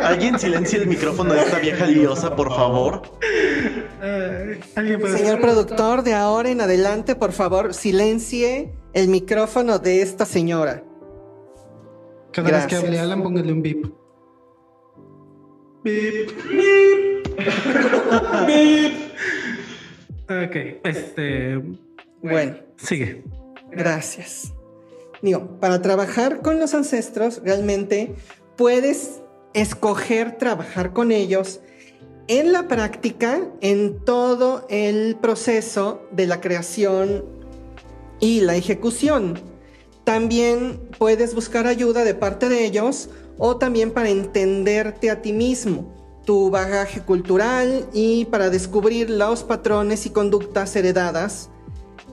[0.02, 3.02] Alguien silencia el micrófono de esta vieja liosa, por favor.
[4.02, 10.02] Eh, ¿Alguien puede Señor productor, de ahora en adelante, por favor, silencie el micrófono de
[10.02, 10.82] esta señora.
[12.32, 13.86] Cada vez que hable Alan, póngale un beep.
[15.84, 16.30] Beep.
[20.30, 21.60] Ok, este.
[22.22, 23.24] Bueno, Sigue.
[23.72, 24.52] gracias.
[25.22, 28.14] Digo, para trabajar con los ancestros, realmente
[28.56, 29.20] puedes
[29.54, 31.60] escoger trabajar con ellos
[32.28, 37.24] en la práctica, en todo el proceso de la creación
[38.20, 39.40] y la ejecución.
[40.04, 45.92] También puedes buscar ayuda de parte de ellos o también para entenderte a ti mismo,
[46.24, 51.50] tu bagaje cultural y para descubrir los patrones y conductas heredadas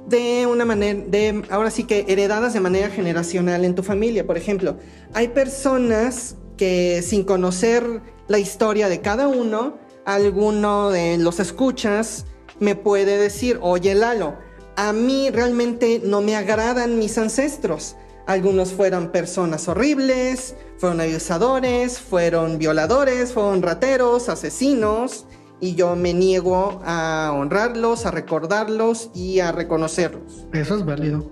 [0.08, 4.26] de una manera, de ahora sí que heredadas de manera generacional en tu familia.
[4.26, 4.78] Por ejemplo,
[5.14, 12.26] hay personas que sin conocer la historia de cada uno, alguno de los escuchas
[12.60, 14.36] me puede decir, oye Lalo,
[14.76, 17.96] a mí realmente no me agradan mis ancestros.
[18.26, 25.26] Algunos fueron personas horribles, fueron abusadores, fueron violadores, fueron rateros, asesinos,
[25.60, 30.46] y yo me niego a honrarlos, a recordarlos y a reconocerlos.
[30.54, 31.32] Eso es válido.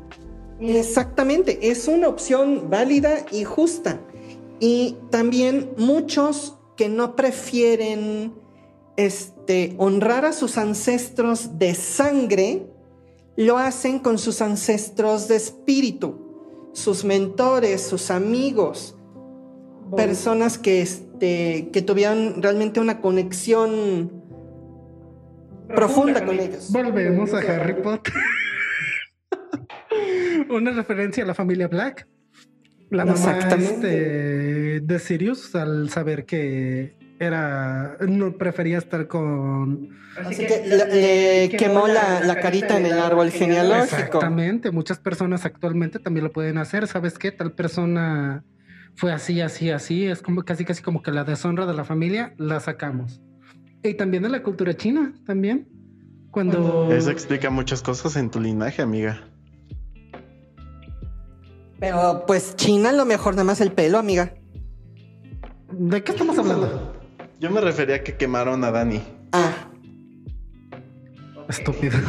[0.60, 4.00] Exactamente, es una opción válida y justa.
[4.60, 8.34] Y también muchos que no prefieren
[8.98, 12.68] este, honrar a sus ancestros de sangre,
[13.36, 18.98] lo hacen con sus ancestros de espíritu, sus mentores, sus amigos,
[19.96, 24.24] personas que, este, que tuvieron realmente una conexión
[25.68, 26.72] profunda con ellos.
[26.72, 28.14] Volvemos a Harry Potter.
[30.50, 32.08] Una referencia a la familia Black.
[32.92, 33.74] La mamá Exactamente.
[33.74, 34.45] este,
[34.88, 41.88] de Sirius, al saber que era no prefería estar con Así que le, le quemó
[41.88, 43.96] la, la carita en el árbol genealógico.
[43.96, 46.88] Exactamente, muchas personas actualmente también lo pueden hacer.
[46.88, 47.32] ¿Sabes qué?
[47.32, 48.44] Tal persona
[48.96, 50.06] fue así, así, así.
[50.06, 53.22] Es como casi, casi como que la deshonra de la familia la sacamos.
[53.84, 55.68] Y también de la cultura china, también.
[56.32, 56.92] Cuando.
[56.94, 59.22] Eso explica muchas cosas en tu linaje, amiga.
[61.80, 64.34] Pero pues China a lo mejor nada más el pelo, amiga.
[65.78, 66.94] ¿De qué estamos hablando?
[67.40, 69.02] Yo me refería a que quemaron a Dani.
[69.32, 69.52] Ah,
[71.50, 71.98] Estúpido.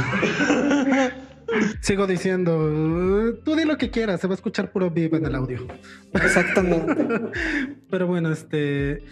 [1.80, 5.34] Sigo diciendo, tú di lo que quieras, se va a escuchar puro vivo en el
[5.34, 5.66] audio.
[6.12, 6.94] exactamente.
[7.90, 9.02] Pero bueno, este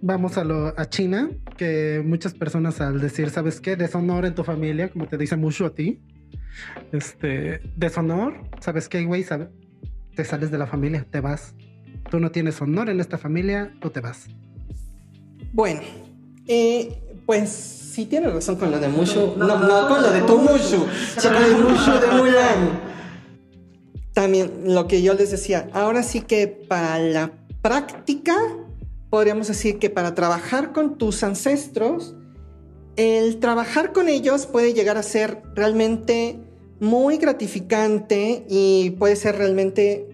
[0.00, 3.76] vamos a lo a China, que muchas personas al decir, ¿sabes qué?
[3.76, 6.00] Deshonor en tu familia, como te dice mucho a ti.
[6.92, 9.22] Este, deshonor, ¿sabes qué, güey?
[9.22, 9.50] Sabe-
[10.16, 11.54] Te sales de la familia, te vas.
[12.14, 14.26] Tú no tienes honor en esta familia, tú te vas.
[15.52, 15.80] Bueno,
[16.46, 16.96] eh,
[17.26, 19.34] pues sí tiene razón con lo de Mushu.
[19.36, 20.86] No, no con lo de tu Mushu,
[21.20, 22.80] con el Mushu de Mulan.
[24.12, 28.36] también lo que yo les decía, ahora sí que para la práctica,
[29.10, 32.14] podríamos decir que para trabajar con tus ancestros,
[32.94, 36.38] el trabajar con ellos puede llegar a ser realmente
[36.78, 40.13] muy gratificante y puede ser realmente,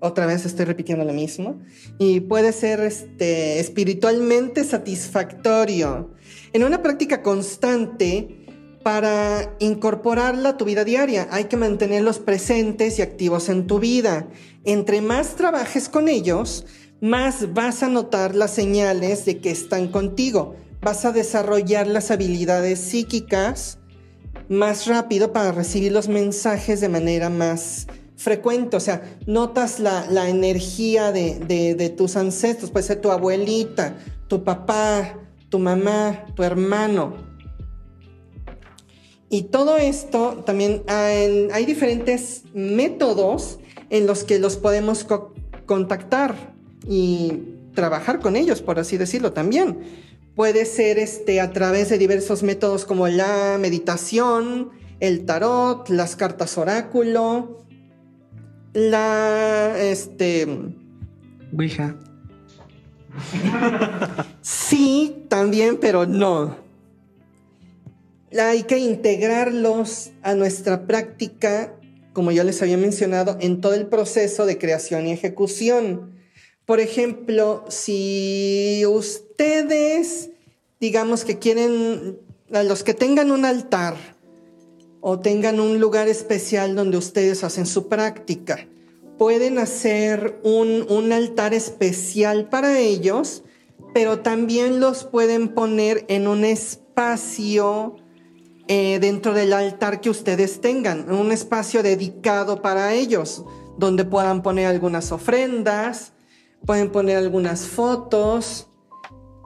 [0.00, 1.60] otra vez estoy repitiendo lo mismo,
[1.98, 6.10] y puede ser este, espiritualmente satisfactorio.
[6.52, 8.40] En una práctica constante,
[8.82, 14.28] para incorporarla a tu vida diaria, hay que mantenerlos presentes y activos en tu vida.
[14.64, 16.64] Entre más trabajes con ellos,
[17.00, 20.56] más vas a notar las señales de que están contigo.
[20.80, 23.78] Vas a desarrollar las habilidades psíquicas
[24.48, 27.86] más rápido para recibir los mensajes de manera más
[28.20, 28.76] frecuente.
[28.76, 32.70] O sea, notas la, energía de, de, tus ancestros.
[32.70, 33.96] Puede ser tu abuelita,
[34.28, 35.18] tu papá,
[35.48, 37.14] tu mamá, tu hermano.
[39.30, 43.58] Y todo esto también hay, diferentes métodos
[43.88, 45.06] en los que los podemos
[45.66, 46.34] contactar
[46.86, 47.38] y
[47.74, 49.78] trabajar con ellos, por así decirlo también.
[50.34, 56.58] Puede ser este, a través de diversos métodos como la meditación, el tarot, las cartas
[56.58, 57.60] oráculo,
[58.72, 60.46] la este
[61.56, 61.96] Ouija.
[64.40, 66.56] sí, también, pero no.
[68.38, 71.74] Hay que integrarlos a nuestra práctica,
[72.12, 76.12] como ya les había mencionado, en todo el proceso de creación y ejecución.
[76.64, 80.30] Por ejemplo, si ustedes,
[80.78, 82.18] digamos que quieren,
[82.52, 83.96] a los que tengan un altar
[85.00, 88.68] o tengan un lugar especial donde ustedes hacen su práctica,
[89.18, 93.42] pueden hacer un, altar especial para ellos,
[93.92, 97.96] pero también los pueden poner en un espacio
[98.68, 103.44] eh, dentro del altar que ustedes tengan, un espacio dedicado para ellos,
[103.78, 106.12] donde puedan poner algunas ofrendas,
[106.66, 108.68] Pueden poner algunas fotos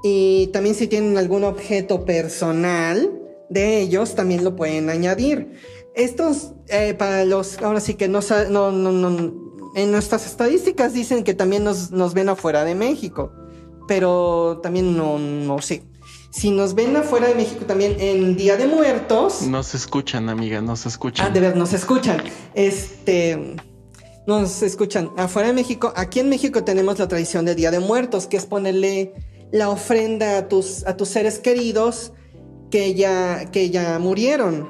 [0.02, 3.23] y también si tienen algún objeto personal
[3.54, 5.58] de ellos, también lo pueden añadir.
[5.94, 9.32] Estos, eh, para los, ahora sí que no, no, no,
[9.76, 13.32] en nuestras estadísticas dicen que también nos, nos ven afuera de México,
[13.88, 15.84] pero también no, no sé.
[16.30, 19.42] Si nos ven afuera de México también en Día de Muertos.
[19.42, 21.26] Nos escuchan, amiga, nos escuchan.
[21.26, 22.22] Ah, de ver, nos escuchan.
[22.54, 23.56] Este
[24.26, 25.92] nos escuchan afuera de México.
[25.94, 29.14] Aquí en México tenemos la tradición de Día de Muertos, que es ponerle
[29.52, 32.12] la ofrenda a tus, a tus seres queridos
[32.74, 34.68] que ya, que ya murieron.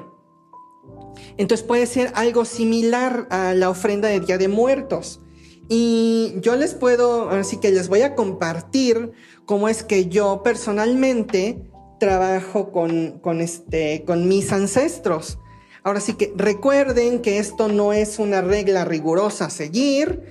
[1.37, 5.21] Entonces puede ser algo similar a la ofrenda de Día de Muertos.
[5.69, 9.13] Y yo les puedo, así que les voy a compartir
[9.47, 11.63] cómo es que yo personalmente
[11.99, 15.39] trabajo con, con, este, con mis ancestros.
[15.81, 20.21] Ahora sí que recuerden que esto no es una regla rigurosa a seguir.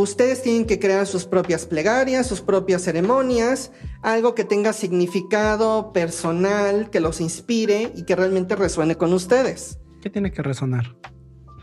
[0.00, 3.70] Ustedes tienen que crear sus propias plegarias, sus propias ceremonias,
[4.02, 9.78] algo que tenga significado personal, que los inspire y que realmente resuene con ustedes.
[10.00, 10.96] ¿Qué tiene que resonar?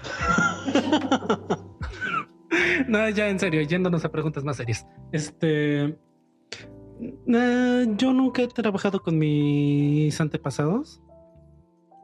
[2.87, 4.85] no, ya en serio, yéndonos a preguntas más serias.
[5.11, 5.97] Este.
[7.27, 11.01] Eh, yo nunca he trabajado con mis antepasados.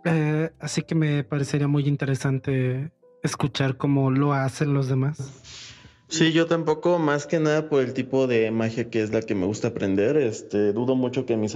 [0.06, 5.73] Eh, así que me parecería muy interesante escuchar cómo lo hacen los demás.
[6.10, 9.34] Sí, yo tampoco, más que nada por el tipo de magia que es la que
[9.36, 10.18] me gusta aprender.
[10.18, 11.56] Este, dudo mucho que mis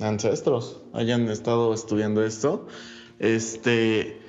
[0.00, 2.66] ancestros hayan estado estudiando esto.
[3.18, 4.20] Este,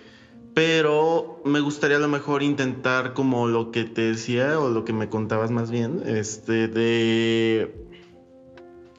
[0.54, 4.94] pero me gustaría a lo mejor intentar como lo que te decía o lo que
[4.94, 7.86] me contabas más bien, este, de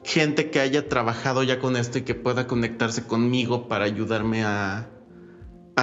[0.03, 4.89] gente que haya trabajado ya con esto y que pueda conectarse conmigo para ayudarme a,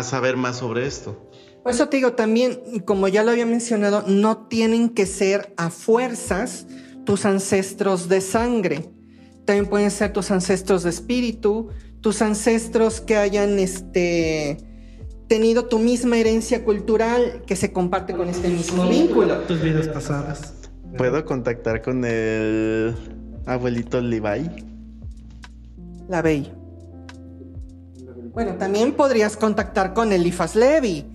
[0.03, 1.24] saber más sobre esto.
[1.65, 5.71] Por eso te digo, también, como ya lo había mencionado, no tienen que ser a
[5.71, 6.67] fuerzas
[7.05, 8.91] tus ancestros de sangre.
[9.47, 11.71] También pueden ser tus ancestros de espíritu,
[12.03, 14.59] tus ancestros que hayan este,
[15.27, 19.39] tenido tu misma herencia cultural que se comparte con este mismo vínculo.
[19.39, 20.53] Tus vidas pasadas.
[20.99, 22.95] ¿Puedo contactar con el
[23.47, 24.51] Abuelito Levi.
[26.09, 26.53] La Bey.
[28.35, 31.14] Bueno, también podrías contactar con Elifas Levi.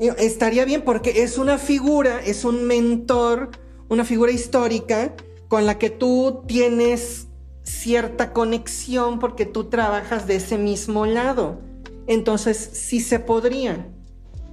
[0.00, 3.50] Estaría bien porque es una figura, es un mentor,
[3.88, 5.14] una figura histórica
[5.48, 7.28] con la que tú tienes
[7.64, 11.60] cierta conexión porque tú trabajas de ese mismo lado.
[12.06, 13.86] Entonces, sí se podría.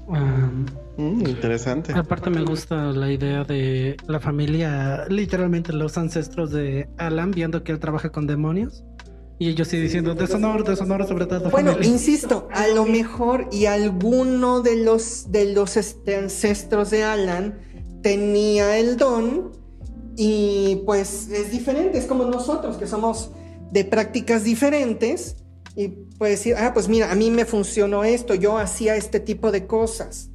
[0.10, 0.50] Ah.
[0.98, 1.94] Mm, interesante.
[1.94, 7.72] Aparte me gusta la idea de la familia, literalmente los ancestros de Alan, viendo que
[7.72, 8.84] él trabaja con demonios
[9.40, 11.52] Y ellos sí diciendo deshonor, deshonor sobre todo.
[11.52, 11.92] Bueno, familia".
[11.92, 17.60] insisto, a lo mejor y alguno de los, de los este, ancestros de Alan
[18.02, 19.52] tenía el don
[20.16, 23.30] y pues es diferente, es como nosotros que somos
[23.72, 25.36] de prácticas diferentes
[25.76, 29.52] y puede decir, ah, pues mira, a mí me funcionó esto, yo hacía este tipo
[29.52, 30.30] de cosas.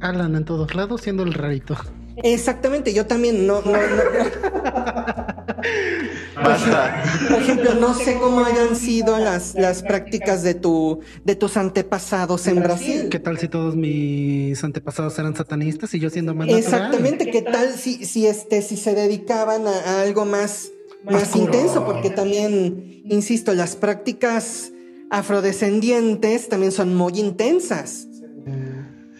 [0.00, 1.74] Alan en todos lados siendo el rarito.
[2.16, 3.78] Exactamente, yo también no, no, no-
[6.44, 7.02] Basta.
[7.30, 12.46] por ejemplo, no sé cómo hayan sido las, las prácticas de tu, de tus antepasados
[12.46, 13.08] en Brasil.
[13.10, 16.64] ¿Qué tal si todos mis antepasados eran satanistas y yo siendo más natural?
[16.64, 20.70] Exactamente, ¿qué tal si, si, este, si se dedicaban a, a algo más,
[21.04, 21.44] más oscuro.
[21.44, 21.84] intenso?
[21.84, 24.72] Porque también, insisto, las prácticas
[25.10, 28.08] afrodescendientes también son muy intensas.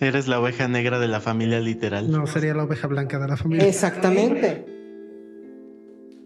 [0.00, 2.10] Eres la oveja negra de la familia literal.
[2.10, 3.66] No, sería la oveja blanca de la familia.
[3.66, 4.66] Exactamente.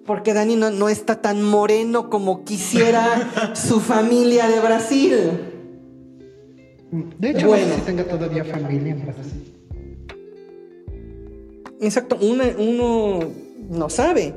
[0.09, 5.15] Porque Dani no, no está tan moreno como quisiera su familia de Brasil.
[7.19, 7.67] De hecho, Bueno.
[7.67, 9.55] no sé si tenga todavía familia en Brasil.
[11.83, 13.21] Exacto, uno, uno
[13.69, 14.35] no sabe.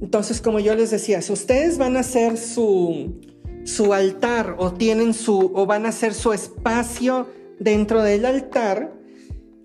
[0.00, 3.20] Entonces, como yo les decía, si ustedes van a hacer su,
[3.64, 7.26] su altar o tienen su o van a hacer su espacio
[7.60, 8.94] dentro del altar,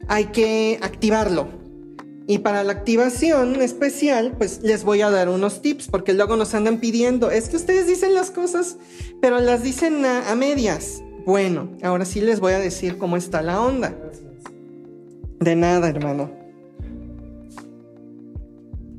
[0.09, 1.62] hay que activarlo.
[2.25, 6.53] Y para la activación especial, pues les voy a dar unos tips, porque luego nos
[6.53, 8.77] andan pidiendo, es que ustedes dicen las cosas,
[9.21, 11.03] pero las dicen a, medias.
[11.25, 13.93] Bueno, ahora sí les voy a decir cómo está la onda.
[15.39, 16.31] De nada, hermano.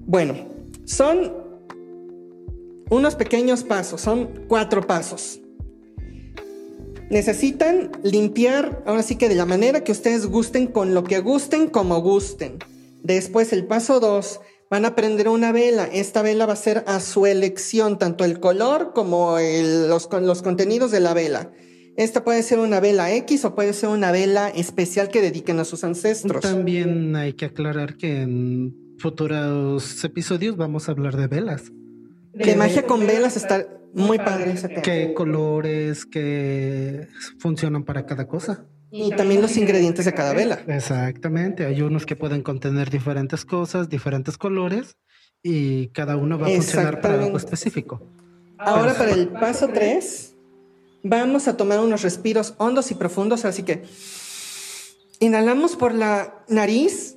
[0.06, 0.34] Bueno,
[0.84, 1.32] son
[2.90, 5.40] unos pequeños pasos, son cuatro pasos.
[7.08, 11.68] Necesitan limpiar, ahora sí que de la manera que ustedes gusten, con lo que gusten,
[11.68, 12.58] como gusten.
[13.04, 14.40] Después, el paso dos,
[14.70, 15.84] van a prender una vela.
[15.92, 20.26] Esta vela va a ser a su elección, tanto el color como el- los, con-
[20.26, 21.52] los contenidos de la vela.
[21.96, 25.64] Esta puede ser una vela X o puede ser una vela especial que dediquen a
[25.64, 26.40] sus ancestros.
[26.42, 31.70] También hay que aclarar que en futuros episodios vamos a hablar de velas.
[32.32, 34.82] De magia con velas está muy padre ese tema.
[34.82, 37.06] qué colores, que
[37.38, 38.66] funcionan para cada cosa.
[38.96, 40.62] Y también los ingredientes de cada vela.
[40.68, 44.96] Exactamente, hay unos que pueden contener diferentes cosas, diferentes colores
[45.42, 48.00] y cada uno va a funcionar para algo específico.
[48.56, 50.36] Ahora para el paso 3,
[51.02, 53.82] vamos a tomar unos respiros hondos y profundos, así que
[55.18, 57.16] inhalamos por la nariz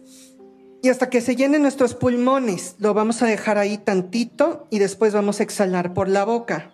[0.81, 5.13] y hasta que se llenen nuestros pulmones, lo vamos a dejar ahí tantito y después
[5.13, 6.73] vamos a exhalar por la boca.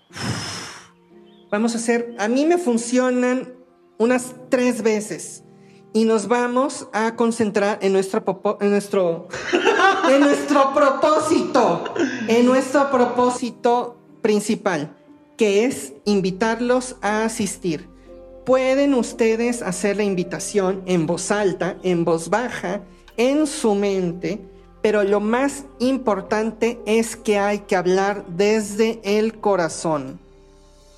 [1.51, 3.62] Vamos a hacer, a mí me funcionan
[3.97, 5.43] unas tres veces
[5.93, 9.27] y nos vamos a concentrar en nuestro, popo- en nuestro,
[10.11, 11.83] en nuestro propósito,
[12.27, 14.95] en nuestro propósito principal,
[15.37, 17.87] que es invitarlos a asistir.
[18.45, 22.81] Pueden ustedes hacer la invitación en voz alta, en voz baja,
[23.15, 24.41] en su mente,
[24.81, 30.19] pero lo más importante es que hay que hablar desde el corazón.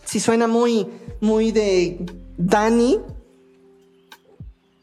[0.05, 0.87] Si suena muy,
[1.21, 2.03] muy de
[2.37, 2.99] Dani,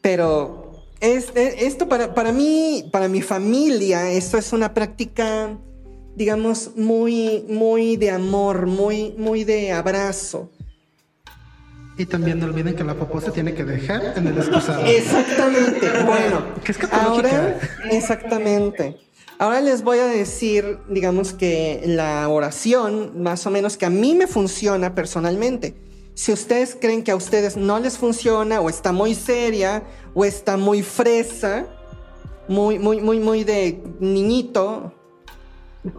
[0.01, 5.57] pero es, e- esto para, para mí, para mi familia, esto es una práctica,
[6.15, 10.49] digamos, muy, muy de amor, muy, muy de abrazo.
[11.97, 14.83] Y también no olviden que la popó se tiene que dejar en el excusado.
[14.85, 15.91] Exactamente.
[16.05, 17.59] Bueno, Que es ahora,
[17.91, 18.97] exactamente.
[19.37, 24.15] Ahora les voy a decir, digamos que la oración, más o menos que a mí
[24.15, 25.75] me funciona personalmente.
[26.15, 29.83] Si ustedes creen que a ustedes no les funciona, o está muy seria,
[30.13, 31.65] o está muy fresa,
[32.47, 34.93] muy, muy, muy, muy de niñito,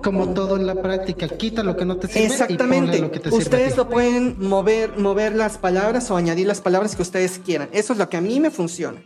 [0.03, 3.01] Como todo en la práctica, quita lo que no te sirve y Exactamente.
[3.01, 7.03] lo que te ustedes lo pueden mover, mover las palabras o añadir las palabras que
[7.03, 7.69] ustedes quieran.
[7.73, 9.03] Eso es lo que a mí me funciona.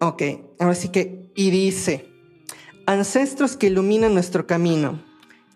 [0.00, 0.22] Ok,
[0.58, 2.10] ahora sí que, y dice,
[2.86, 5.02] ancestros que iluminan nuestro camino,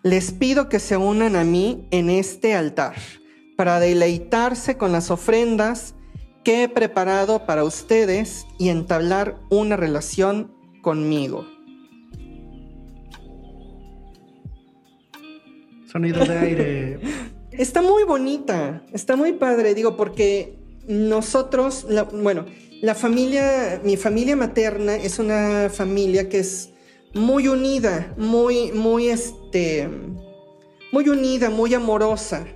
[0.01, 2.95] les pido que se unan a mí en este altar
[3.59, 5.93] para deleitarse con las ofrendas
[6.45, 11.45] que he preparado para ustedes y entablar una relación conmigo.
[15.91, 16.99] Sonido de aire.
[17.51, 20.57] Está muy bonita, está muy padre, digo, porque
[20.87, 22.45] nosotros, la- bueno,
[22.81, 26.69] la familia, mi familia materna es una familia que es
[27.13, 29.89] muy unida, muy, muy, este,
[30.93, 32.47] muy unida, muy amorosa.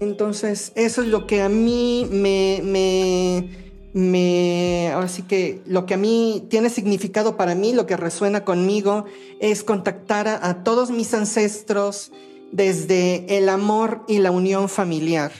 [0.00, 3.50] Entonces, eso es lo que a mí me, me,
[3.92, 8.44] me, ahora sí que lo que a mí tiene significado para mí, lo que resuena
[8.44, 9.06] conmigo,
[9.40, 12.12] es contactar a, a todos mis ancestros
[12.52, 15.32] desde el amor y la unión familiar.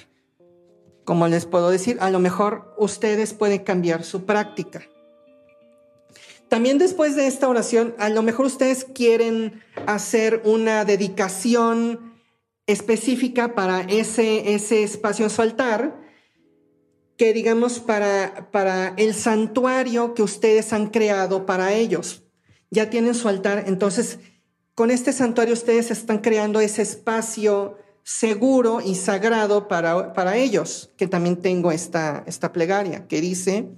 [1.04, 4.82] Como les puedo decir, a lo mejor ustedes pueden cambiar su práctica.
[6.48, 12.07] También después de esta oración, a lo mejor ustedes quieren hacer una dedicación
[12.68, 16.00] específica para ese, ese espacio en su altar,
[17.16, 22.22] que digamos para, para el santuario que ustedes han creado para ellos.
[22.70, 24.20] Ya tienen su altar, entonces
[24.76, 31.08] con este santuario ustedes están creando ese espacio seguro y sagrado para, para ellos, que
[31.08, 33.68] también tengo esta, esta plegaria que dice,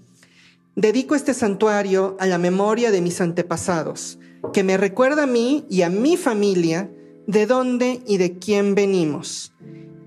[0.76, 4.18] Dedico este santuario a la memoria de mis antepasados,
[4.52, 6.90] que me recuerda a mí y a mi familia
[7.30, 9.52] de dónde y de quién venimos,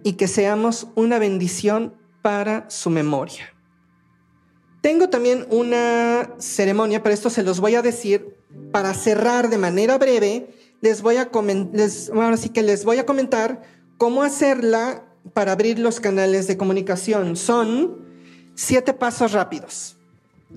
[0.03, 3.53] y que seamos una bendición para su memoria.
[4.81, 8.35] Tengo también una ceremonia, pero esto se los voy a decir
[8.71, 10.49] para cerrar de manera breve.
[10.81, 11.29] Les voy a
[11.71, 13.61] les, ahora sí que les voy a comentar
[13.97, 17.37] cómo hacerla para abrir los canales de comunicación.
[17.37, 17.99] Son
[18.55, 19.95] siete pasos rápidos.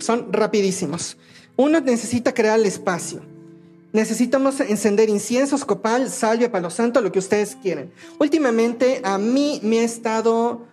[0.00, 1.16] Son rapidísimos.
[1.54, 3.35] Uno necesita crear el espacio.
[3.96, 7.90] Necesitamos encender inciensos, copal, salvia, palo santo, lo que ustedes quieren.
[8.20, 10.66] Últimamente a mí me ha estado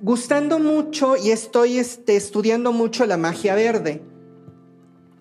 [0.00, 4.00] gustando mucho y estoy este, estudiando mucho la magia verde.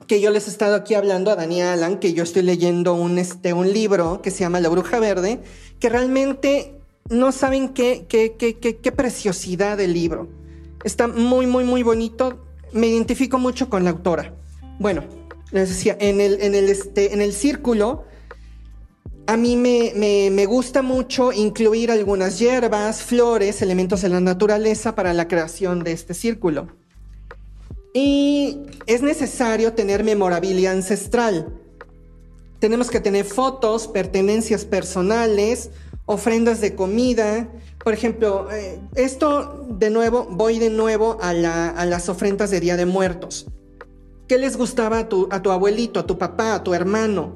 [0.05, 3.17] Que yo les he estado aquí hablando a Daniel Alan, que yo estoy leyendo un,
[3.17, 5.39] este, un libro que se llama La Bruja Verde,
[5.79, 6.75] que realmente
[7.09, 10.27] no saben qué, qué, qué, qué preciosidad del libro.
[10.83, 14.33] Está muy, muy, muy bonito me identifico mucho con la autora.
[14.79, 15.03] Bueno,
[15.51, 18.05] en el, en el, este, en el círculo,
[19.27, 19.93] a mí me,
[20.31, 25.91] me, gusta mucho incluir algunas hierbas, flores, elementos de la naturaleza para la creación de
[25.91, 26.67] este círculo.
[27.93, 31.53] Y es necesario tener memorabilia ancestral.
[32.59, 35.69] Tenemos que tener fotos, pertenencias personales,
[36.05, 37.49] ofrendas de comida,
[37.83, 42.85] por ejemplo, eh, esto de nuevo, voy de nuevo a, las ofrendas de Día de
[42.85, 43.47] Muertos.
[44.29, 47.33] ¿Qué les gustaba a tu, abuelito, a tu papá, a tu hermano?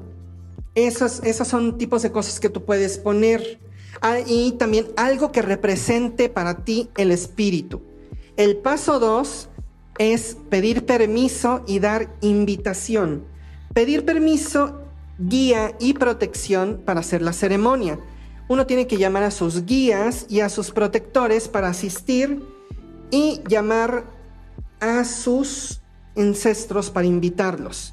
[0.74, 3.60] Esos, esos son tipos de cosas que tú puedes poner.
[4.00, 7.82] Ah, y también algo que represente para ti el espíritu.
[8.38, 9.50] El paso dos
[9.98, 13.24] es pedir permiso y dar invitación.
[13.74, 14.80] Pedir permiso,
[15.18, 17.98] guía y protección para hacer la ceremonia
[18.48, 22.42] uno tiene que llamar a sus guías y a sus protectores para asistir
[23.10, 24.04] y llamar
[24.80, 25.80] a sus
[26.16, 27.92] ancestros para invitarlos.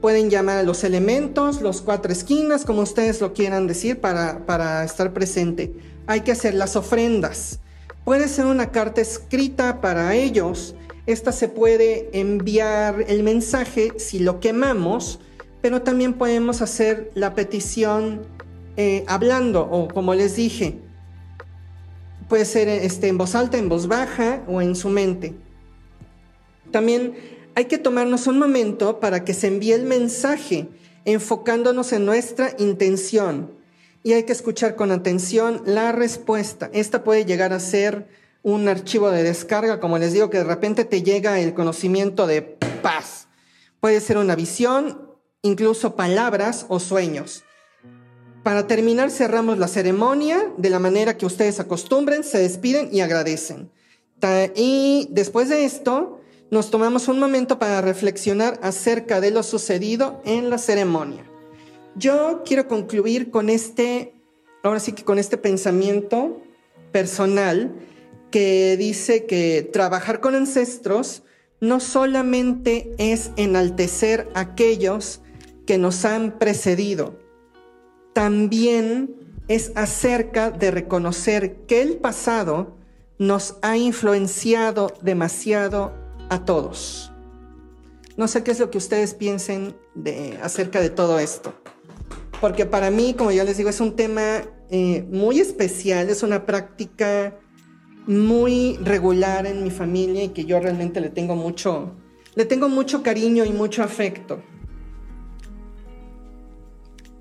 [0.00, 4.84] Pueden llamar a los elementos, los cuatro esquinas, como ustedes lo quieran decir, para, para
[4.84, 5.74] estar presente.
[6.06, 7.60] Hay que hacer las ofrendas.
[8.04, 10.74] Puede ser una carta escrita para ellos.
[11.06, 15.18] Esta se puede enviar el mensaje si lo quemamos,
[15.60, 18.22] pero también podemos hacer la petición
[18.76, 20.78] eh, hablando o como les dije,
[22.28, 25.34] puede ser este, en voz alta, en voz baja o en su mente.
[26.70, 27.14] También
[27.54, 30.68] hay que tomarnos un momento para que se envíe el mensaje
[31.04, 33.58] enfocándonos en nuestra intención
[34.02, 36.70] y hay que escuchar con atención la respuesta.
[36.72, 38.08] Esta puede llegar a ser
[38.42, 42.42] un archivo de descarga, como les digo, que de repente te llega el conocimiento de
[42.42, 43.28] paz.
[43.80, 45.10] Puede ser una visión,
[45.42, 47.44] incluso palabras o sueños.
[48.42, 53.70] Para terminar, cerramos la ceremonia de la manera que ustedes acostumbren, se despiden y agradecen.
[54.54, 56.17] Y después de esto,
[56.50, 61.24] nos tomamos un momento para reflexionar acerca de lo sucedido en la ceremonia.
[61.94, 64.14] Yo quiero concluir con este,
[64.62, 66.40] ahora sí que con este pensamiento
[66.92, 67.74] personal
[68.30, 71.22] que dice que trabajar con ancestros
[71.60, 75.20] no solamente es enaltecer a aquellos
[75.66, 77.18] que nos han precedido,
[78.12, 79.14] también
[79.48, 82.76] es acerca de reconocer que el pasado
[83.18, 85.92] nos ha influenciado demasiado
[86.28, 87.12] a todos.
[88.16, 89.76] No sé qué es lo que ustedes piensen
[90.42, 91.54] acerca de todo esto.
[92.40, 96.46] Porque para mí, como ya les digo, es un tema eh, muy especial, es una
[96.46, 97.36] práctica
[98.06, 101.92] muy regular en mi familia y que yo realmente le tengo mucho,
[102.34, 104.40] le tengo mucho cariño y mucho afecto.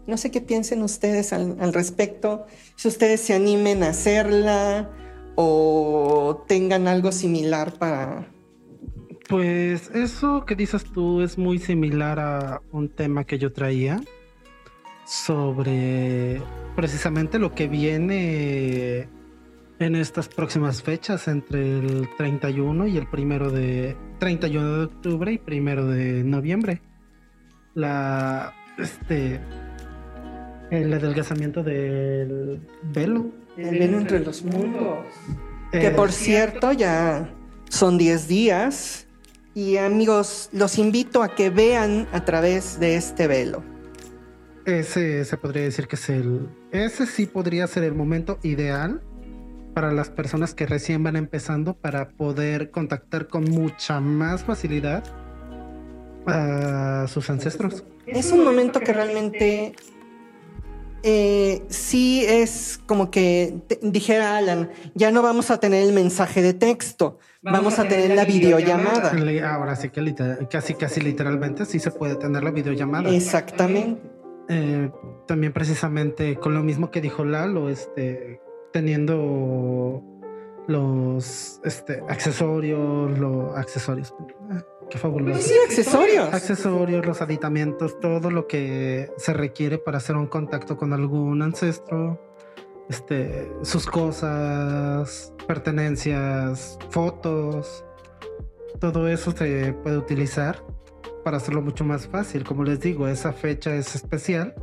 [0.05, 2.45] No sé qué piensen ustedes al, respecto,
[2.77, 4.89] si ustedes se animen a hacerla
[5.35, 8.31] o tengan algo similar para...
[9.27, 14.01] Pues eso que dices tú es muy similar a un tema que yo traía
[15.05, 16.41] sobre
[16.75, 19.09] precisamente lo que viene
[19.79, 25.37] en estas próximas fechas entre el 31 y el primero de 31 de octubre y
[25.37, 26.81] primero de noviembre.
[27.73, 29.39] La este
[30.71, 32.61] El adelgazamiento del
[32.93, 33.31] velo.
[33.57, 35.05] El velo entre los mundos.
[35.71, 37.33] Que por cierto ya
[37.69, 39.06] son 10 días.
[39.57, 43.63] Y amigos, los invito a que vean a través de este velo.
[44.67, 46.47] Ese se podría decir que es el.
[46.71, 49.01] Ese sí podría ser el momento ideal
[49.73, 55.03] para las personas que recién van empezando para poder contactar con mucha más facilidad
[56.27, 57.83] a sus ancestros.
[58.05, 59.73] Es un momento que realmente
[61.09, 66.53] eh, sí es como que dijera Alan, ya no vamos a tener el mensaje de
[66.53, 69.13] texto, vamos, a, tener, la videollamada.
[69.49, 70.13] Ahora sí que
[70.51, 73.09] casi casi literalmente sí se puede tener la videollamada.
[73.09, 74.01] Exactamente.
[74.49, 74.91] Eh,
[75.25, 78.41] también precisamente con lo mismo que dijo Lalo, este,
[78.73, 80.03] teniendo
[80.67, 84.13] los este, accesorios, los accesorios.
[84.89, 85.41] Qué fabuloso.
[85.41, 86.33] Sí, accesorios.
[86.33, 92.21] Accesorios, los aditamientos, todo lo que se requiere para hacer un contacto con algún ancestro.
[92.89, 97.83] Este, sus cosas, pertenencias, fotos.
[98.79, 100.63] Todo eso se puede utilizar
[101.23, 102.45] para hacerlo mucho más fácil.
[102.45, 104.55] Como les digo, esa fecha es especial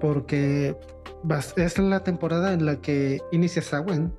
[0.00, 0.76] porque
[1.56, 4.12] es la temporada en la que inicia Samhain.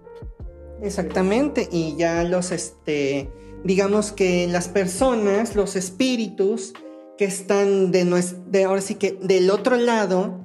[0.82, 3.30] Exactamente, y ya los, este,
[3.66, 6.74] digamos que las personas, los espíritus
[7.18, 8.06] que están de,
[8.48, 10.40] de ahora sí que del otro lado,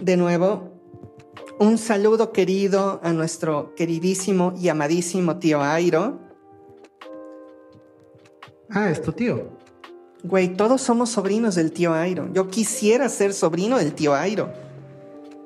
[0.00, 0.70] de nuevo,
[1.58, 6.20] un saludo querido a nuestro queridísimo y amadísimo tío Airo.
[8.70, 9.58] Ah, es tu tío.
[10.22, 12.32] Güey, todos somos sobrinos del tío Airo.
[12.32, 14.52] Yo quisiera ser sobrino del tío Airo.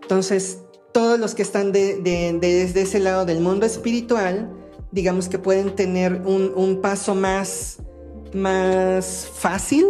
[0.02, 0.58] Entonces,
[0.92, 4.50] todos los que están desde ese lado del mundo espiritual,
[4.96, 7.82] digamos que pueden tener un, paso más,
[8.32, 9.86] más fácil.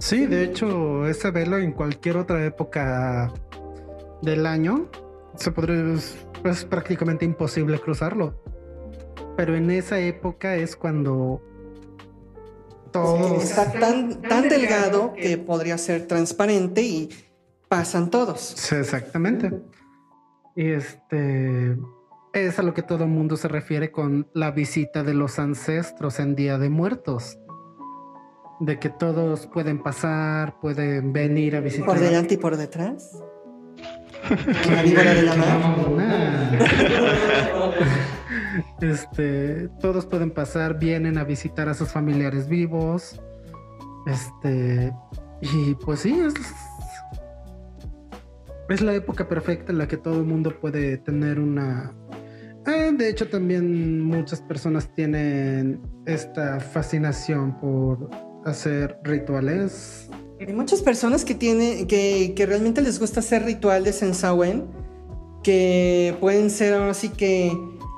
[0.00, 3.32] Sí, de hecho, ese velo en cualquier otra época
[4.22, 4.90] del año
[5.36, 5.94] se podría,
[6.44, 8.34] es prácticamente imposible cruzarlo.
[9.36, 11.40] Pero en esa época es cuando
[13.40, 17.08] Está tan, tan delgado que podría ser transparente y
[17.68, 18.40] pasan todos.
[18.40, 19.52] Sí, exactamente.
[20.56, 21.76] Y este
[22.34, 26.18] es a lo que todo el mundo se refiere con la visita de los ancestros
[26.18, 27.38] en Día de Muertos.
[28.60, 31.86] De que todos pueden pasar, pueden venir a visitar.
[31.86, 33.22] ¿Por delante y por detrás?
[34.70, 36.58] la víbora de la mar.
[38.80, 43.20] Este, todos pueden pasar, vienen a visitar a sus familiares vivos.
[44.06, 44.92] Este,
[45.40, 46.34] y pues sí, es,
[48.68, 51.92] es la época perfecta en la que todo el mundo puede tener una.
[52.66, 58.10] Eh, de hecho, también muchas personas tienen esta fascinación por
[58.44, 60.08] hacer rituales.
[60.40, 64.64] Hay muchas personas que tienen, que, que realmente les gusta hacer rituales en Samhain,
[65.42, 67.52] que pueden ser así que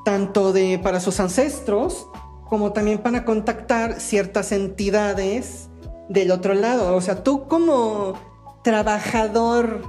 [0.04, 2.08] tanto de para sus ancestros
[2.48, 5.68] como también para contactar ciertas entidades
[6.08, 6.94] del otro lado.
[6.94, 8.14] O sea, tú como
[8.62, 9.82] trabajador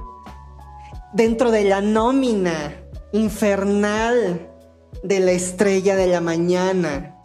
[1.12, 2.74] dentro de la nómina
[3.12, 4.47] infernal
[5.02, 7.16] de la estrella de la mañana,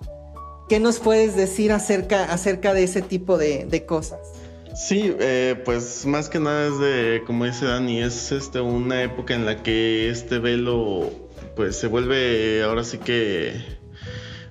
[0.70, 4.20] ¿qué nos puedes decir acerca, acerca de ese tipo de, cosas?
[4.76, 9.36] Sí, eh, pues más que nada es de, como dice Dani, es este, una época
[9.36, 11.12] en la que este velo
[11.56, 13.54] pues se vuelve ahora sí que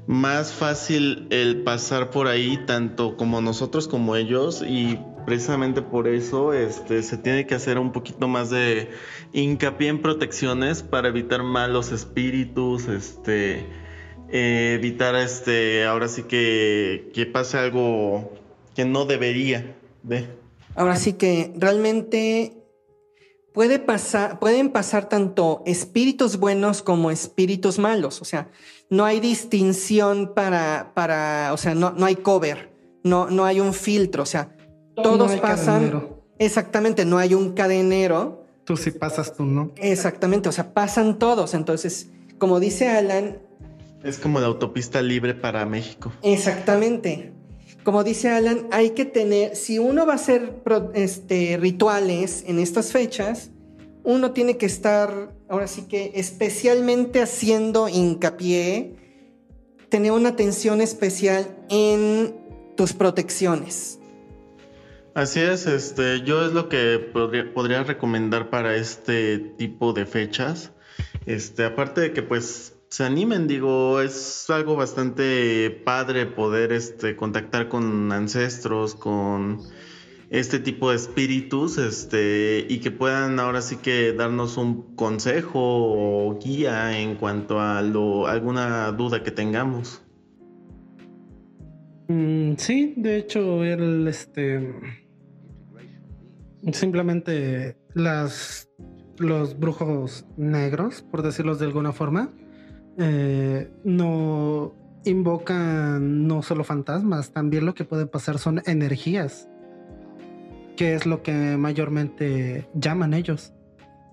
[0.07, 6.53] más fácil el pasar por ahí tanto como nosotros como ellos y precisamente por eso
[6.53, 8.91] este se tiene que hacer un poquito más de
[9.33, 13.67] hincapié en protecciones para evitar malos espíritus este
[14.29, 18.33] eh, evitar este ahora sí que, que pase algo
[18.75, 20.27] que no debería de
[20.75, 22.63] ahora sí que realmente
[23.53, 28.21] puede pasar, pueden pasar tanto espíritus buenos como espíritus malos.
[28.23, 28.49] O sea,
[28.91, 32.73] no hay distinción para, para o sea, no, no hay cover,
[33.03, 34.23] no, no hay un filtro.
[34.23, 34.57] O sea,
[34.95, 36.09] todos pasan.
[36.39, 38.47] Exactamente, no hay un cadenero.
[38.65, 39.73] Tú sí pasas, tú no.
[39.77, 41.55] Exactamente, o sea, pasan todos.
[41.55, 43.39] Entonces, como dice Alan.
[44.03, 46.13] Es como la autopista libre para México.
[46.23, 47.33] Exactamente
[47.85, 50.63] como dice Alan, hay que tener, si uno va a hacer
[50.95, 53.51] este, rituales en estas fechas,
[54.05, 58.95] uno tiene que estar, ahora sí que especialmente haciendo hincapié,
[59.89, 62.35] tener una atención especial en
[62.77, 63.99] tus protecciones.
[65.15, 70.73] Así es, este, yo es lo que podría, recomendar para este tipo de fechas.
[71.27, 77.69] Este, aparte de que pues se animen, digo, es algo bastante padre poder este, contactar
[77.69, 79.61] con ancestros, con
[80.31, 86.39] este tipo de espíritus este, y que puedan ahora sí que darnos un consejo o
[86.39, 90.03] guía en cuanto a lo, alguna duda que tengamos.
[92.09, 95.02] Mm, sí, de hecho, él, este,
[96.73, 98.69] simplemente las,
[99.19, 102.31] los brujos negros, por decirlo de alguna forma,
[102.99, 104.75] eh, no
[105.05, 109.49] invocan no solo fantasmas, también lo que puede pasar son energías
[110.77, 113.53] que es lo que mayormente llaman ellos.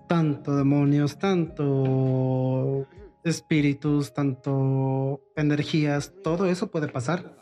[0.08, 2.88] Tanto demonios, tanto
[3.24, 7.36] espíritus, tanto energías, todo eso puede pasar.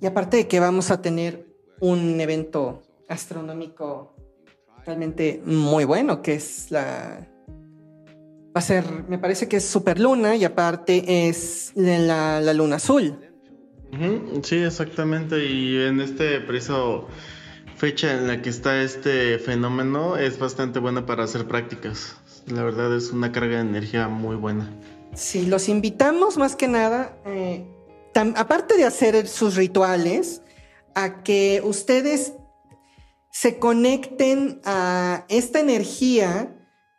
[0.00, 1.46] Y aparte de que vamos a tener
[1.80, 4.14] un evento astronómico
[4.86, 7.26] realmente muy bueno, que es la...
[8.56, 13.16] Va a ser, me parece que es Superluna y aparte es la, la luna azul.
[14.42, 15.44] Sí, exactamente.
[15.44, 17.06] Y en este preciso
[17.76, 22.16] fecha en la que está este fenómeno es bastante buena para hacer prácticas.
[22.46, 24.68] La verdad es una carga de energía muy buena.
[25.14, 27.64] Sí, los invitamos más que nada, eh,
[28.36, 30.42] aparte de hacer sus rituales,
[30.94, 32.34] a que ustedes
[33.30, 36.56] se conecten a esta energía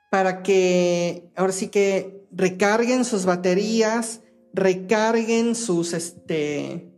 [0.09, 4.21] para que ahora sí que recarguen sus baterías,
[4.53, 6.89] recarguen sus, este,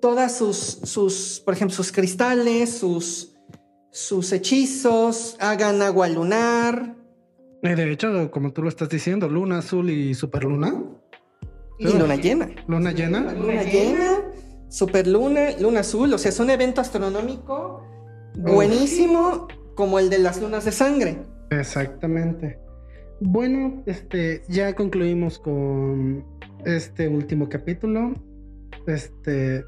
[0.00, 3.34] todas sus, sus, por ejemplo, sus cristales, sus,
[3.90, 6.96] sus hechizos, hagan agua lunar.
[7.62, 10.82] Eh, de hecho, como tú lo estás diciendo, luna azul y superluna.
[11.78, 12.50] Y luna llena.
[12.68, 13.32] Luna llena.
[13.32, 14.32] Luna llena,
[14.68, 16.12] superluna, luna azul.
[16.12, 17.82] O sea, es un evento astronómico
[18.34, 21.18] buenísimo como el de las lunas de sangre.
[21.50, 22.58] Exactamente.
[23.20, 26.24] Bueno, este, ya concluimos con
[26.64, 28.14] este último capítulo.
[28.86, 29.64] Este,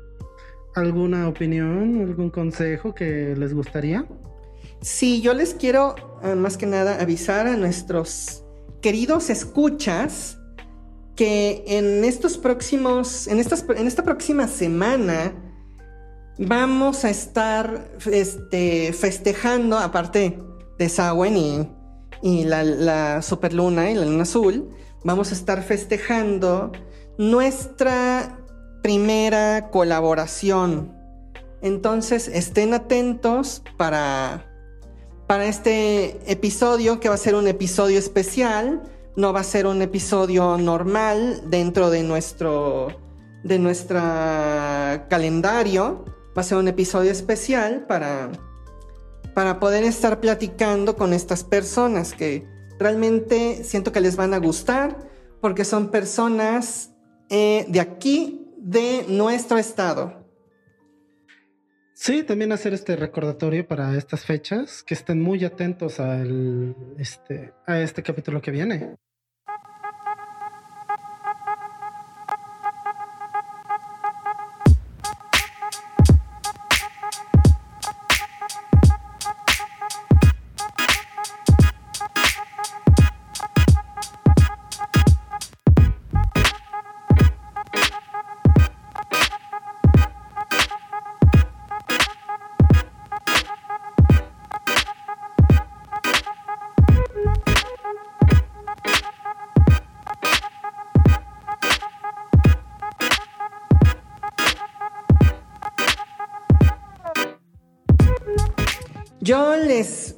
[0.74, 4.06] ¿Alguna opinión, algún consejo que les gustaría?
[4.80, 8.44] Sí, yo les quiero eh, más que nada avisar a nuestros
[8.80, 10.38] queridos escuchas
[11.14, 15.32] que en estos próximos, en, estas, en esta próxima semana
[16.38, 20.38] vamos a estar este, festejando, aparte
[20.78, 21.68] de Samhain y,
[22.22, 24.70] y la, la superluna y la luna azul,
[25.04, 26.72] vamos a estar festejando
[27.18, 28.38] nuestra
[28.82, 30.92] primera colaboración.
[31.62, 34.44] Entonces estén atentos para,
[35.28, 38.82] para este episodio, que va a ser un episodio especial.
[39.14, 42.88] No va a ser un episodio normal dentro de nuestro
[43.44, 46.04] de nuestra calendario.
[46.36, 48.30] Va a ser un episodio especial para,
[49.34, 52.46] para poder estar platicando con estas personas que
[52.78, 54.96] realmente siento que les van a gustar
[55.40, 56.92] porque son personas
[57.28, 60.22] eh, de aquí de nuestro estado.
[61.94, 67.80] Sí, también hacer este recordatorio para estas fechas, que estén muy atentos al, este, a
[67.80, 68.96] este capítulo que viene.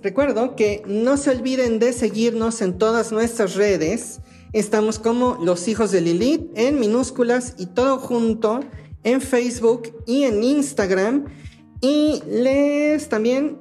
[0.05, 4.21] Recuerdo que no se olviden de seguirnos en todas nuestras redes.
[4.53, 8.61] Estamos como Los Hijos de Lilith en minúsculas y todo junto
[9.03, 11.25] en Facebook y en Instagram.
[11.81, 13.59] Y les también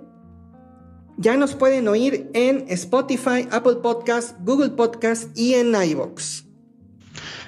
[1.17, 6.43] ya nos pueden oír en Spotify, Apple Podcast, Google Podcast y en iVoox.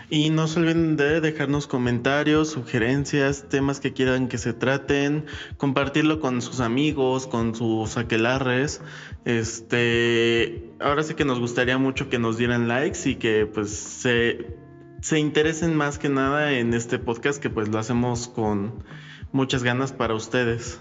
[0.10, 5.26] Y no se olviden de dejarnos comentarios, sugerencias, temas que quieran que se traten,
[5.58, 8.82] compartirlo con sus amigos, con sus aquelarres.
[9.26, 14.56] Este, ahora sí que nos gustaría mucho que nos dieran likes y que pues se,
[15.02, 18.84] se interesen más que nada en este podcast que pues lo hacemos con
[19.32, 20.80] muchas ganas para ustedes.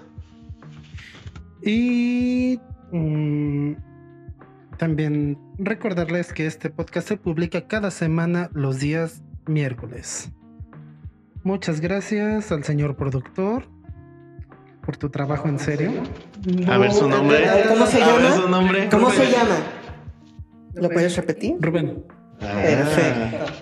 [1.63, 2.61] Y
[2.93, 3.73] mm,
[4.85, 10.31] también recordarles que este podcast se publica cada semana los días miércoles.
[11.43, 13.66] Muchas gracias al señor productor
[14.85, 15.90] por tu trabajo en serio.
[16.69, 17.47] A ver su nombre.
[17.66, 18.36] ¿Cómo se llama?
[18.36, 18.89] su nombre.
[18.90, 19.56] ¿Cómo se llama?
[20.74, 21.56] ¿Lo puedes repetir?
[21.61, 22.05] Rubén,
[22.39, 23.55] Perfecto.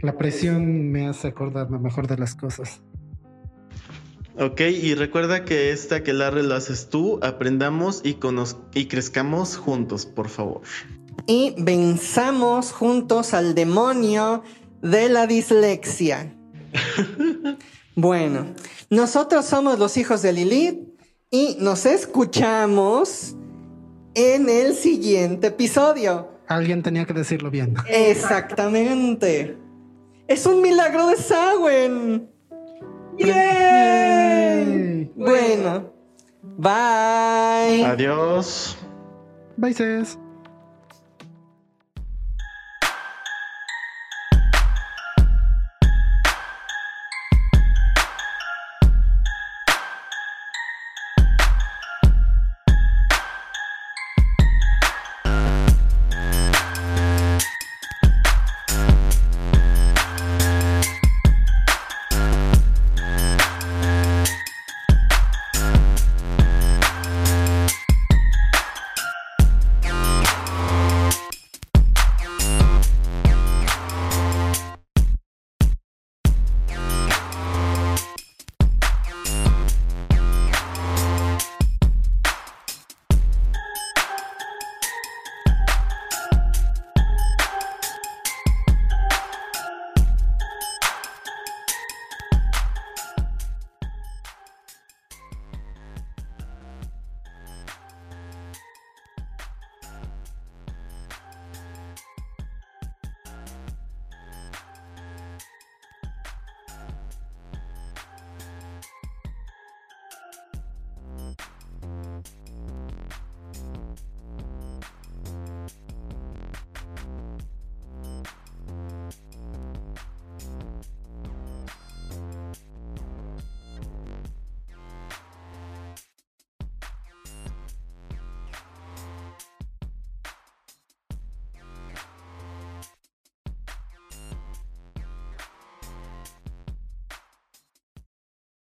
[0.00, 2.82] la presión me hace acordarme mejor de las cosas.
[4.38, 8.16] Ok, y recuerda que esta que la lo haces tú, aprendamos y,
[8.74, 10.62] y crezcamos juntos, por favor.
[11.26, 14.42] Y venzamos juntos al demonio
[14.80, 16.34] de la dislexia.
[17.94, 18.46] bueno,
[18.88, 20.80] nosotros somos los hijos de Lilith
[21.30, 23.36] y nos escuchamos
[24.14, 26.28] en el siguiente episodio.
[26.48, 27.74] Alguien tenía que decirlo bien.
[27.88, 29.56] Exactamente.
[30.26, 32.31] Es un milagro de Sawen.
[33.24, 35.10] ¡Yay!
[35.16, 35.92] Bueno,
[36.58, 37.84] bye.
[37.84, 38.76] Adiós.
[39.56, 40.21] Bye.